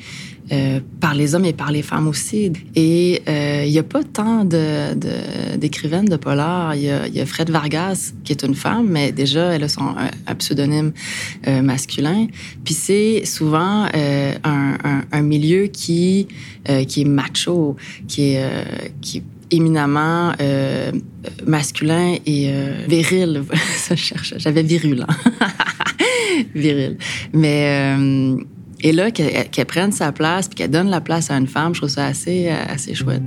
Euh, 0.52 0.80
par 0.98 1.14
les 1.14 1.36
hommes 1.36 1.44
et 1.44 1.52
par 1.52 1.70
les 1.70 1.82
femmes 1.82 2.08
aussi. 2.08 2.52
Et 2.74 3.22
euh, 3.28 3.62
il 3.64 3.70
n'y 3.70 3.78
a 3.78 3.84
pas 3.84 4.02
tant 4.02 4.44
d'écrivaines 4.44 6.06
de, 6.06 6.10
de, 6.10 6.16
polar. 6.16 6.74
Il 6.74 6.82
y, 6.82 6.90
a, 6.90 7.06
y, 7.06 7.20
a, 7.20 7.26
Fred 7.26 7.50
Vargas, 7.50 8.14
qui 8.24 8.32
est 8.32 8.42
une 8.42 8.56
femme, 8.56 8.88
mais 8.88 9.12
déjà, 9.12 9.54
elle 9.54 9.62
a 9.62 9.68
son 9.68 9.94
un, 10.26 10.34
pseudonyme 10.34 10.90
euh, 11.46 11.62
masculin. 11.62 12.26
Puis 12.64 12.74
c'est 12.74 13.24
souvent 13.26 13.86
un, 13.94 14.32
un, 14.42 15.04
un, 15.12 15.22
milieu 15.22 15.68
qui, 15.68 16.26
qui 16.88 17.02
est 17.02 17.08
macho, 17.08 17.76
qui 18.08 18.32
est, 18.32 18.42
qui 19.00 19.18
est 19.18 19.22
éminemment 19.52 20.32
masculin 21.46 22.16
et 22.26 22.52
viril. 22.88 23.44
Ça 23.76 23.94
cherche. 23.94 24.34
J'avais 24.38 24.64
virulent. 24.64 25.06
viril. 26.56 26.96
Mais 27.32 27.94
et 28.82 28.92
là, 28.92 29.10
qu'elle 29.10 29.66
prenne 29.66 29.92
sa 29.92 30.12
place, 30.12 30.48
puis 30.48 30.56
qu'elle 30.56 30.70
donne 30.70 30.88
la 30.88 31.00
place 31.00 31.30
à 31.30 31.36
une 31.36 31.46
femme, 31.46 31.74
je 31.74 31.80
trouve 31.80 31.90
ça 31.90 32.06
assez, 32.06 32.48
euh, 32.48 32.72
assez 32.72 32.94
chouette. 32.94 33.22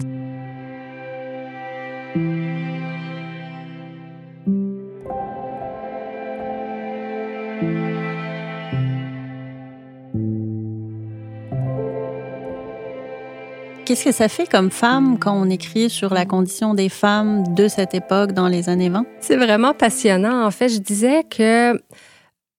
Qu'est-ce 13.86 14.06
que 14.06 14.12
ça 14.14 14.30
fait 14.30 14.50
comme 14.50 14.72
femme 14.72 15.20
quand 15.20 15.34
on 15.36 15.50
écrit 15.50 15.90
sur 15.90 16.14
la 16.14 16.26
condition 16.26 16.74
des 16.74 16.88
femmes 16.88 17.54
de 17.54 17.68
cette 17.68 17.94
époque 17.94 18.32
dans 18.32 18.48
les 18.48 18.70
années 18.70 18.90
20? 18.90 19.06
C'est 19.20 19.36
vraiment 19.36 19.74
passionnant. 19.74 20.46
En 20.46 20.52
fait, 20.52 20.70
je 20.70 20.80
disais 20.80 21.24
que 21.30 21.80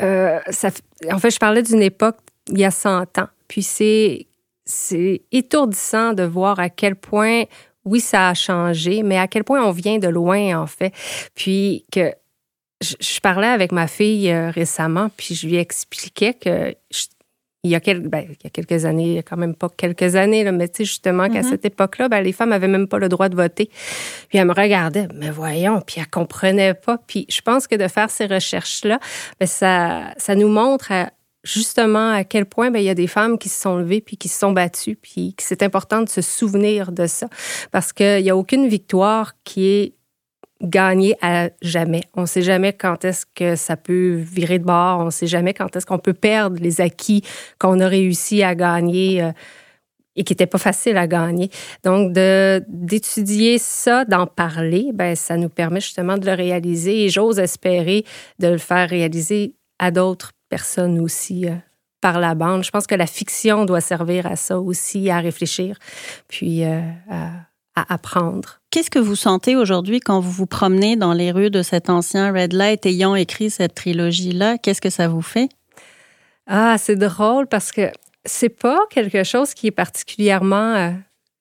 euh, 0.02 0.38
ça, 0.50 0.68
en 1.11 1.18
fait, 1.18 1.30
je 1.30 1.38
parlais 1.38 1.62
d'une 1.62 1.83
époque 1.83 2.18
il 2.48 2.59
y 2.59 2.64
a 2.64 2.70
100 2.70 3.18
ans. 3.18 3.28
Puis 3.48 3.62
c'est 3.62 4.26
c'est 4.64 5.22
étourdissant 5.30 6.14
de 6.14 6.22
voir 6.22 6.59
à 6.59 6.70
quel 6.70 6.96
point, 6.96 7.44
oui, 7.85 8.00
ça 8.00 8.30
a 8.30 8.35
changé, 8.35 9.02
mais 9.02 9.18
à 9.18 9.28
quel 9.28 9.44
point 9.44 9.62
on 9.62 9.72
vient 9.72 9.98
de 9.98 10.09
loin, 10.09 10.59
en 10.59 10.66
fait. 10.66 10.92
Puis 11.35 11.85
que 11.92 12.12
je, 12.80 13.20
parlais 13.20 13.46
avec 13.46 13.72
ma 13.72 13.87
fille 13.87 14.30
euh, 14.30 14.50
récemment, 14.50 15.11
puis 15.16 15.35
je 15.35 15.46
lui 15.46 15.57
expliquais 15.57 16.35
que 16.35 16.74
il, 17.62 17.70
y 17.70 17.74
a 17.74 17.80
quelques, 17.80 18.09
ben, 18.09 18.26
il 18.28 18.37
y 18.44 18.46
a 18.46 18.50
quelques 18.50 18.85
années, 18.85 19.04
il 19.04 19.14
y 19.14 19.18
a 19.18 19.22
quand 19.22 19.38
même 19.38 19.54
pas 19.54 19.70
quelques 19.70 20.16
années, 20.16 20.44
là, 20.44 20.52
mais 20.52 20.68
tu 20.68 20.78
sais, 20.78 20.85
justement, 20.85 21.28
qu'à 21.28 21.40
mm-hmm. 21.40 21.48
cette 21.48 21.64
époque-là, 21.64 22.09
ben, 22.09 22.20
les 22.20 22.33
femmes 22.33 22.52
avaient 22.52 22.68
même 22.68 22.88
pas 22.88 22.98
le 22.98 23.09
droit 23.09 23.30
de 23.30 23.37
voter. 23.37 23.70
Puis 24.28 24.37
elle 24.38 24.46
me 24.46 24.52
regardait, 24.52 25.09
mais 25.14 25.30
voyons, 25.30 25.80
puis 25.80 25.96
elle 25.98 26.09
comprenait 26.09 26.74
pas. 26.74 26.98
Puis 27.07 27.26
je 27.30 27.40
pense 27.40 27.66
que 27.66 27.76
de 27.76 27.88
faire 27.88 28.11
ces 28.11 28.26
recherches-là, 28.26 28.98
ben, 29.40 29.46
ça, 29.46 30.12
ça 30.18 30.35
nous 30.35 30.48
montre 30.48 30.92
justement 31.44 32.12
à 32.12 32.24
quel 32.24 32.46
point 32.46 32.70
ben, 32.70 32.80
il 32.80 32.85
y 32.85 32.90
a 32.90 32.94
des 32.94 33.07
femmes 33.07 33.38
qui 33.38 33.48
se 33.48 33.61
sont 33.61 33.76
levées 33.76 34.00
puis 34.00 34.16
qui 34.16 34.28
se 34.28 34.38
sont 34.38 34.52
battues, 34.52 34.96
puis 34.96 35.35
que 35.35 35.42
c'est 35.42 35.62
important 35.62 36.02
de 36.02 36.09
se 36.09 36.22
souvenir 36.22 36.90
de 36.90 37.07
ça. 37.07 37.28
Parce 37.70 37.92
qu'il 37.92 38.22
n'y 38.22 38.30
a 38.30 38.37
aucune 38.37 38.66
victoire 38.66 39.35
qui 39.44 39.66
est 39.66 39.94
gagnée 40.62 41.16
à 41.20 41.50
jamais. 41.62 42.02
On 42.14 42.22
ne 42.22 42.26
sait 42.26 42.42
jamais 42.42 42.72
quand 42.72 43.04
est-ce 43.04 43.26
que 43.35 43.57
ça 43.57 43.76
peut 43.76 44.14
virer 44.14 44.59
de 44.59 44.64
bord. 44.64 45.00
On 45.00 45.07
ne 45.07 45.11
sait 45.11 45.26
jamais 45.26 45.52
quand 45.52 45.76
est-ce 45.76 45.87
qu'on 45.87 45.98
peut 45.98 46.14
perdre 46.14 46.57
les 46.61 46.80
acquis 46.80 47.22
qu'on 47.59 47.80
a 47.80 47.88
réussi 47.88 48.42
à 48.42 48.54
gagner. 48.54 49.22
Euh, 49.22 49.33
et 50.16 50.22
qui 50.22 50.33
n'étaient 50.33 50.46
pas 50.46 50.59
faciles 50.59 50.96
à 50.96 51.09
gagner. 51.09 51.50
Donc, 51.83 52.12
d'étudier 52.12 53.59
ça, 53.59 54.04
d'en 54.04 54.28
parler, 54.28 54.90
ben, 54.94 55.16
ça 55.16 55.37
nous 55.37 55.48
permet 55.48 55.80
justement 55.80 56.16
de 56.16 56.26
le 56.26 56.35
réaliser 56.35 57.04
et 57.04 57.09
j'ose 57.09 57.40
espérer 57.40 58.04
de 58.38 58.46
le 58.46 58.59
faire 58.59 58.88
réaliser 58.88 59.57
à 59.80 59.90
d'autres 59.90 60.30
personnes 60.48 60.98
aussi 61.00 61.48
euh, 61.48 61.54
par 62.00 62.20
la 62.20 62.35
bande. 62.35 62.64
Je 62.64 62.70
pense 62.70 62.87
que 62.87 62.94
la 62.94 63.07
fiction 63.07 63.64
doit 63.64 63.80
servir 63.80 64.26
à 64.26 64.37
ça 64.37 64.59
aussi, 64.59 65.11
à 65.11 65.20
réfléchir, 65.20 65.78
puis 66.28 66.64
euh, 66.64 66.80
à, 67.11 67.46
apprendre. 67.74 68.61
Qu'est-ce 68.70 68.90
que 68.90 68.98
vous 68.98 69.16
sentez 69.16 69.57
aujourd'hui 69.57 70.00
quand 70.00 70.20
vous 70.20 70.30
vous 70.30 70.46
promenez 70.46 70.96
dans 70.96 71.12
les 71.12 71.33
rues 71.33 71.50
de 71.50 71.62
cet 71.62 71.90
ancien 71.90 72.33
Red 72.33 72.52
Light 72.52 72.87
ayant 72.87 73.14
écrit 73.14 73.50
cette 73.50 73.74
trilogie-là? 73.74 74.59
Qu'est-ce 74.59 74.80
que 74.80 74.90
ça 74.90 75.09
vous 75.09 75.22
fait? 75.22 75.48
Ah, 76.46 76.76
c'est 76.78 76.96
drôle 76.96 77.46
parce 77.46 77.72
que 77.72 77.90
c'est 78.24 78.48
pas 78.48 78.78
quelque 78.90 79.24
chose 79.24 79.54
qui 79.54 79.68
est 79.68 79.72
particulièrement 79.72 80.74
euh, 80.74 80.90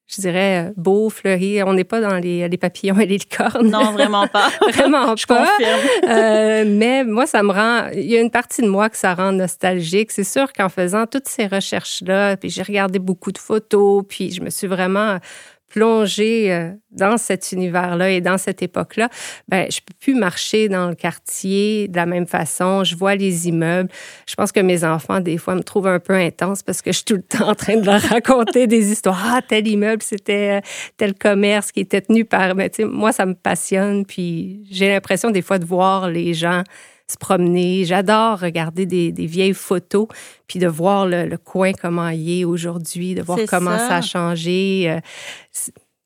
je 0.08 0.22
dirais, 0.22 0.68
euh, 0.68 0.74
beau, 0.76 1.10
fleuri. 1.10 1.64
On 1.64 1.74
n'est 1.74 1.84
pas 1.84 2.02
dans 2.02 2.18
les, 2.18 2.48
les, 2.48 2.58
papillons 2.58 3.00
et 3.00 3.06
les 3.06 3.18
licornes. 3.18 3.70
Non, 3.70 3.92
vraiment 3.92 4.28
pas. 4.28 4.50
vraiment 4.74 5.16
je 5.16 5.26
pas. 5.26 5.46
Confirme. 5.46 5.80
euh, 6.10 6.66
mais 6.68 7.04
moi, 7.04 7.26
ça 7.26 7.42
me 7.42 7.52
rend. 7.52 7.90
Il 7.94 8.06
y 8.06 8.18
a 8.18 8.22
une 8.22 8.32
partie 8.32 8.62
de 8.62 8.68
moi 8.68 8.90
que 8.90 8.98
ça 8.98 9.14
rend 9.14 9.32
nostalgique. 9.32 10.12
C'est 10.12 10.24
sûr 10.24 10.52
qu'en 10.54 10.70
faisant 10.70 11.08
toutes 11.08 11.28
ces 11.28 11.48
recherches-là, 11.48 12.38
puis 12.38 12.50
j'ai 12.50 12.64
regardé 12.64 13.00
beaucoup 13.00 13.32
de 13.32 13.38
photos, 13.38 14.04
puis 14.08 14.32
je 14.32 14.42
me 14.42 14.50
suis 14.50 14.68
vraiment 14.68 15.20
plongée 15.74 16.54
euh, 16.54 16.72
dans 16.92 17.18
cet 17.18 17.52
univers-là 17.52 18.12
et 18.12 18.22
dans 18.22 18.38
cette 18.38 18.62
époque-là, 18.62 19.10
ben 19.48 19.66
je 19.72 19.80
peux 19.80 19.96
plus 20.00 20.14
marcher 20.14 20.70
dans 20.70 20.88
le 20.88 20.94
quartier 20.94 21.88
de 21.88 21.96
la 21.96 22.06
même 22.06 22.28
façon. 22.28 22.84
Je 22.84 22.96
vois 22.96 23.16
les 23.16 23.48
immeubles. 23.48 23.90
Je 24.28 24.36
pense 24.36 24.52
que 24.52 24.60
mes 24.60 24.84
enfants 24.84 25.20
des 25.20 25.40
fois 25.40 25.56
me 25.56 25.64
trouvent 25.64 25.88
un 25.88 26.00
peu 26.00 26.14
intense 26.14 26.62
parce 26.62 26.84
que 26.84 26.92
je 26.92 26.98
suis 26.98 27.06
tout 27.06 27.16
le 27.16 27.24
temps 27.24 27.50
en 27.50 27.56
train 27.56 27.78
de 27.78 27.86
leur 27.88 28.02
raconter 28.16 28.68
des 28.68 28.92
histoires. 28.92 29.20
Ah 29.26 29.42
tel 29.42 29.68
immeuble 29.68 30.04
c'était 30.04 30.60
euh, 30.60 30.62
tel 30.96 31.16
commerce 31.16 31.72
qui 31.72 31.80
était 31.80 32.02
tenu 32.02 32.24
par. 32.24 32.54
Ben, 32.54 32.70
moi 32.86 33.12
ça 33.12 33.26
me 33.26 33.34
passionne 33.34 34.06
puis 34.06 34.64
j'ai 34.70 34.90
l'impression 34.90 35.32
des 35.32 35.42
fois 35.42 35.58
de 35.58 35.66
voir 35.66 36.08
les 36.08 36.36
gens 36.36 36.62
se 37.10 37.18
promener. 37.18 37.86
J'adore 37.86 38.40
regarder 38.40 38.86
des, 38.86 39.26
vieilles 39.26 39.54
photos, 39.54 40.08
puis 40.48 40.60
de 40.60 40.68
voir 40.68 41.06
le, 41.08 41.38
coin 41.38 41.72
comment 41.74 42.10
il 42.10 42.42
est 42.42 42.46
aujourd'hui, 42.46 43.16
de 43.16 43.22
voir 43.22 43.40
comment 43.50 43.78
ça. 43.78 43.98
a 43.98 44.02
changé. 44.02 44.90
Euh, 44.90 45.00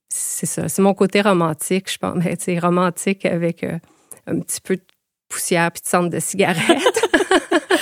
c'est 0.09 0.45
ça, 0.45 0.67
c'est 0.67 0.81
mon 0.81 0.93
côté 0.93 1.21
romantique, 1.21 1.91
je 1.91 1.97
pense. 1.97 2.15
Mais 2.15 2.35
c'est 2.39 2.59
romantique 2.59 3.25
avec 3.25 3.63
euh, 3.63 3.77
un 4.25 4.39
petit 4.39 4.61
peu 4.61 4.75
de 4.75 4.83
poussière 5.29 5.71
puis 5.71 5.81
de 5.83 5.87
cendre 5.87 6.09
de 6.09 6.19
cigarette. 6.19 7.03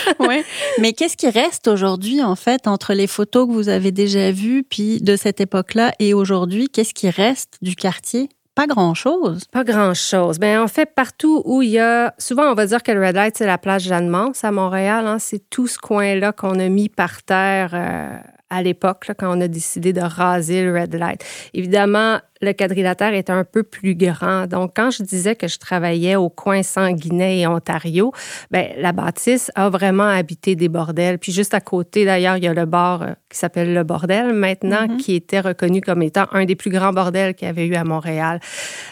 oui. 0.19 0.43
Mais 0.79 0.93
qu'est-ce 0.93 1.17
qui 1.17 1.29
reste 1.29 1.67
aujourd'hui, 1.67 2.21
en 2.21 2.35
fait, 2.35 2.67
entre 2.67 2.93
les 2.93 3.07
photos 3.07 3.47
que 3.47 3.53
vous 3.53 3.69
avez 3.69 3.91
déjà 3.91 4.31
vues, 4.31 4.63
puis 4.63 5.01
de 5.01 5.15
cette 5.15 5.41
époque-là 5.41 5.93
et 5.99 6.13
aujourd'hui? 6.13 6.67
Qu'est-ce 6.69 6.93
qui 6.93 7.09
reste 7.09 7.57
du 7.61 7.75
quartier? 7.75 8.29
Pas 8.55 8.67
grand-chose. 8.67 9.45
Pas 9.51 9.65
grand-chose. 9.65 10.39
Bien, 10.39 10.63
en 10.63 10.69
fait, 10.69 10.95
partout 10.95 11.41
où 11.43 11.61
il 11.61 11.71
y 11.71 11.79
a... 11.79 12.15
Souvent, 12.17 12.49
on 12.49 12.53
va 12.53 12.65
dire 12.65 12.81
que 12.83 12.91
le 12.93 13.05
Red 13.05 13.15
Light, 13.15 13.35
c'est 13.37 13.45
la 13.45 13.57
plage 13.57 13.83
Jeanne-Mance 13.83 14.45
à 14.45 14.51
Montréal. 14.51 15.07
Hein. 15.07 15.19
C'est 15.19 15.49
tout 15.49 15.67
ce 15.67 15.77
coin-là 15.77 16.31
qu'on 16.31 16.57
a 16.59 16.69
mis 16.69 16.87
par 16.87 17.21
terre 17.21 17.71
euh, 17.73 18.17
à 18.55 18.61
l'époque, 18.61 19.11
quand 19.17 19.37
on 19.37 19.41
a 19.41 19.47
décidé 19.47 19.91
de 19.91 20.01
raser 20.01 20.63
le 20.63 20.73
red 20.73 20.95
light. 20.95 21.23
Évidemment, 21.53 22.19
le 22.41 22.53
quadrilatère 22.53 23.13
est 23.13 23.29
un 23.29 23.43
peu 23.43 23.63
plus 23.63 23.95
grand. 23.95 24.47
Donc, 24.47 24.73
quand 24.75 24.91
je 24.91 25.03
disais 25.03 25.35
que 25.35 25.47
je 25.47 25.57
travaillais 25.57 26.15
au 26.15 26.29
coin 26.29 26.63
Sanguinet 26.63 27.39
et 27.39 27.47
Ontario, 27.47 28.13
ben, 28.51 28.69
la 28.77 28.93
bâtisse 28.93 29.51
a 29.55 29.69
vraiment 29.69 30.07
habité 30.07 30.55
des 30.55 30.69
bordels. 30.69 31.19
Puis 31.19 31.31
juste 31.31 31.53
à 31.53 31.59
côté, 31.59 32.05
d'ailleurs, 32.05 32.37
il 32.37 32.43
y 32.43 32.47
a 32.47 32.53
le 32.53 32.65
bar 32.65 33.01
euh, 33.01 33.13
qui 33.29 33.37
s'appelle 33.37 33.73
Le 33.73 33.83
Bordel 33.83 34.33
maintenant, 34.33 34.85
mm-hmm. 34.85 34.97
qui 34.97 35.15
était 35.15 35.41
reconnu 35.41 35.81
comme 35.81 36.01
étant 36.01 36.25
un 36.31 36.45
des 36.45 36.55
plus 36.55 36.69
grands 36.69 36.93
bordels 36.93 37.35
qu'il 37.35 37.47
y 37.47 37.49
avait 37.49 37.67
eu 37.67 37.75
à 37.75 37.83
Montréal. 37.83 38.39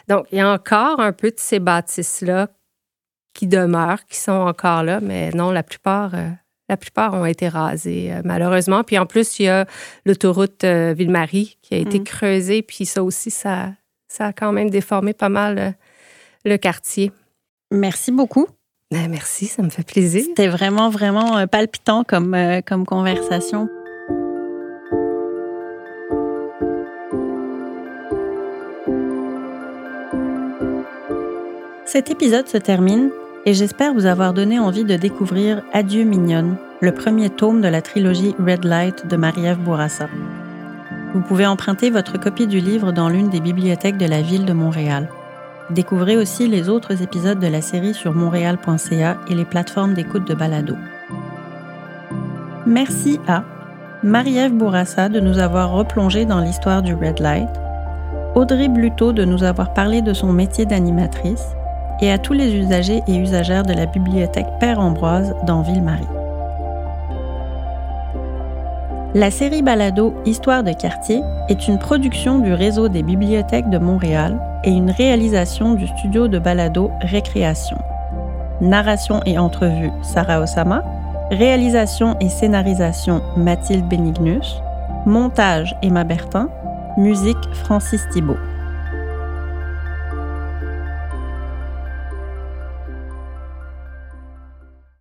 Donc, 0.09 0.25
il 0.31 0.39
y 0.39 0.41
a 0.41 0.51
encore 0.51 0.99
un 0.99 1.13
peu 1.13 1.29
de 1.29 1.37
ces 1.37 1.59
bâtisses-là 1.59 2.49
qui 3.33 3.47
demeurent, 3.47 4.05
qui 4.05 4.17
sont 4.17 4.31
encore 4.31 4.83
là, 4.83 4.99
mais 5.01 5.31
non, 5.31 5.51
la 5.51 5.63
plupart... 5.63 6.15
Euh, 6.15 6.29
la 6.73 6.77
plupart 6.77 7.13
ont 7.13 7.25
été 7.25 7.47
rasés, 7.47 8.11
euh, 8.11 8.21
malheureusement. 8.25 8.83
Puis 8.83 8.97
en 8.97 9.05
plus, 9.05 9.37
il 9.39 9.43
y 9.43 9.47
a 9.47 9.67
l'autoroute 10.07 10.63
euh, 10.63 10.95
Ville-Marie 10.97 11.57
qui 11.61 11.75
a 11.75 11.77
été 11.77 11.99
mm. 11.99 12.03
creusée. 12.03 12.61
Puis 12.63 12.87
ça 12.87 13.03
aussi, 13.03 13.29
ça, 13.29 13.73
ça 14.07 14.27
a 14.27 14.33
quand 14.33 14.51
même 14.51 14.71
déformé 14.71 15.13
pas 15.13 15.29
mal 15.29 15.59
euh, 15.59 15.69
le 16.45 16.57
quartier. 16.57 17.11
Merci 17.69 18.11
beaucoup. 18.11 18.47
Ben, 18.89 19.07
merci, 19.07 19.45
ça 19.45 19.61
me 19.61 19.69
fait 19.69 19.85
plaisir. 19.85 20.23
C'était 20.23 20.47
vraiment, 20.47 20.89
vraiment 20.89 21.45
palpitant 21.47 22.03
comme, 22.03 22.35
comme 22.65 22.85
conversation. 22.85 23.69
Cet 31.85 32.09
épisode 32.09 32.47
se 32.47 32.57
termine 32.57 33.11
et 33.45 33.53
j'espère 33.53 33.93
vous 33.93 34.05
avoir 34.05 34.33
donné 34.33 34.59
envie 34.59 34.85
de 34.85 34.95
découvrir 34.95 35.61
Adieu 35.73 36.03
mignonne, 36.03 36.55
le 36.81 36.93
premier 36.93 37.29
tome 37.29 37.61
de 37.61 37.67
la 37.67 37.81
trilogie 37.81 38.35
Red 38.39 38.63
Light 38.63 39.07
de 39.07 39.17
Marie-Ève 39.17 39.59
Bourassa. 39.59 40.07
Vous 41.13 41.21
pouvez 41.21 41.45
emprunter 41.45 41.89
votre 41.89 42.19
copie 42.19 42.47
du 42.47 42.59
livre 42.59 42.91
dans 42.91 43.09
l'une 43.09 43.29
des 43.29 43.41
bibliothèques 43.41 43.97
de 43.97 44.05
la 44.05 44.21
ville 44.21 44.45
de 44.45 44.53
Montréal. 44.53 45.09
Découvrez 45.69 46.17
aussi 46.17 46.47
les 46.47 46.69
autres 46.69 47.01
épisodes 47.01 47.39
de 47.39 47.47
la 47.47 47.61
série 47.61 47.93
sur 47.93 48.13
montréal.ca 48.13 49.17
et 49.29 49.35
les 49.35 49.45
plateformes 49.45 49.93
d'écoute 49.93 50.27
de 50.27 50.33
balado. 50.33 50.75
Merci 52.65 53.19
à 53.27 53.43
Marie-Ève 54.03 54.53
Bourassa 54.53 55.09
de 55.09 55.19
nous 55.19 55.37
avoir 55.37 55.71
replongé 55.71 56.25
dans 56.25 56.39
l'histoire 56.39 56.81
du 56.81 56.93
Red 56.93 57.19
Light, 57.19 57.49
Audrey 58.35 58.67
Bluteau 58.67 59.13
de 59.13 59.25
nous 59.25 59.43
avoir 59.43 59.73
parlé 59.73 60.01
de 60.01 60.13
son 60.13 60.33
métier 60.33 60.65
d'animatrice, 60.65 61.55
et 62.03 62.11
à 62.11 62.17
tous 62.17 62.33
les 62.33 62.53
usagers 62.53 63.01
et 63.07 63.15
usagères 63.15 63.63
de 63.63 63.71
la 63.71 63.85
bibliothèque 63.85 64.59
Père 64.59 64.81
Ambroise 64.81 65.33
dans 65.47 65.61
Ville-Marie. 65.61 66.03
La 69.15 69.31
série 69.31 69.61
Balado 69.61 70.13
Histoire 70.25 70.63
de 70.63 70.73
quartier 70.73 71.21
est 71.47 71.69
une 71.69 71.79
production 71.79 72.39
du 72.39 72.51
réseau 72.51 72.89
des 72.89 73.03
bibliothèques 73.03 73.69
de 73.69 73.77
Montréal 73.77 74.37
et 74.65 74.71
une 74.71 74.91
réalisation 74.91 75.75
du 75.75 75.87
studio 75.87 76.27
de 76.27 76.39
balado 76.39 76.91
Récréation. 76.99 77.77
Narration 78.59 79.21
et 79.25 79.39
entrevue 79.39 79.91
Sarah 80.01 80.41
Osama, 80.41 80.83
réalisation 81.31 82.17
et 82.19 82.27
scénarisation 82.27 83.21
Mathilde 83.37 83.87
Benignus, 83.87 84.57
montage 85.05 85.73
Emma 85.81 86.03
Bertin, 86.03 86.49
musique 86.97 87.37
Francis 87.53 88.01
Thibault. 88.11 88.35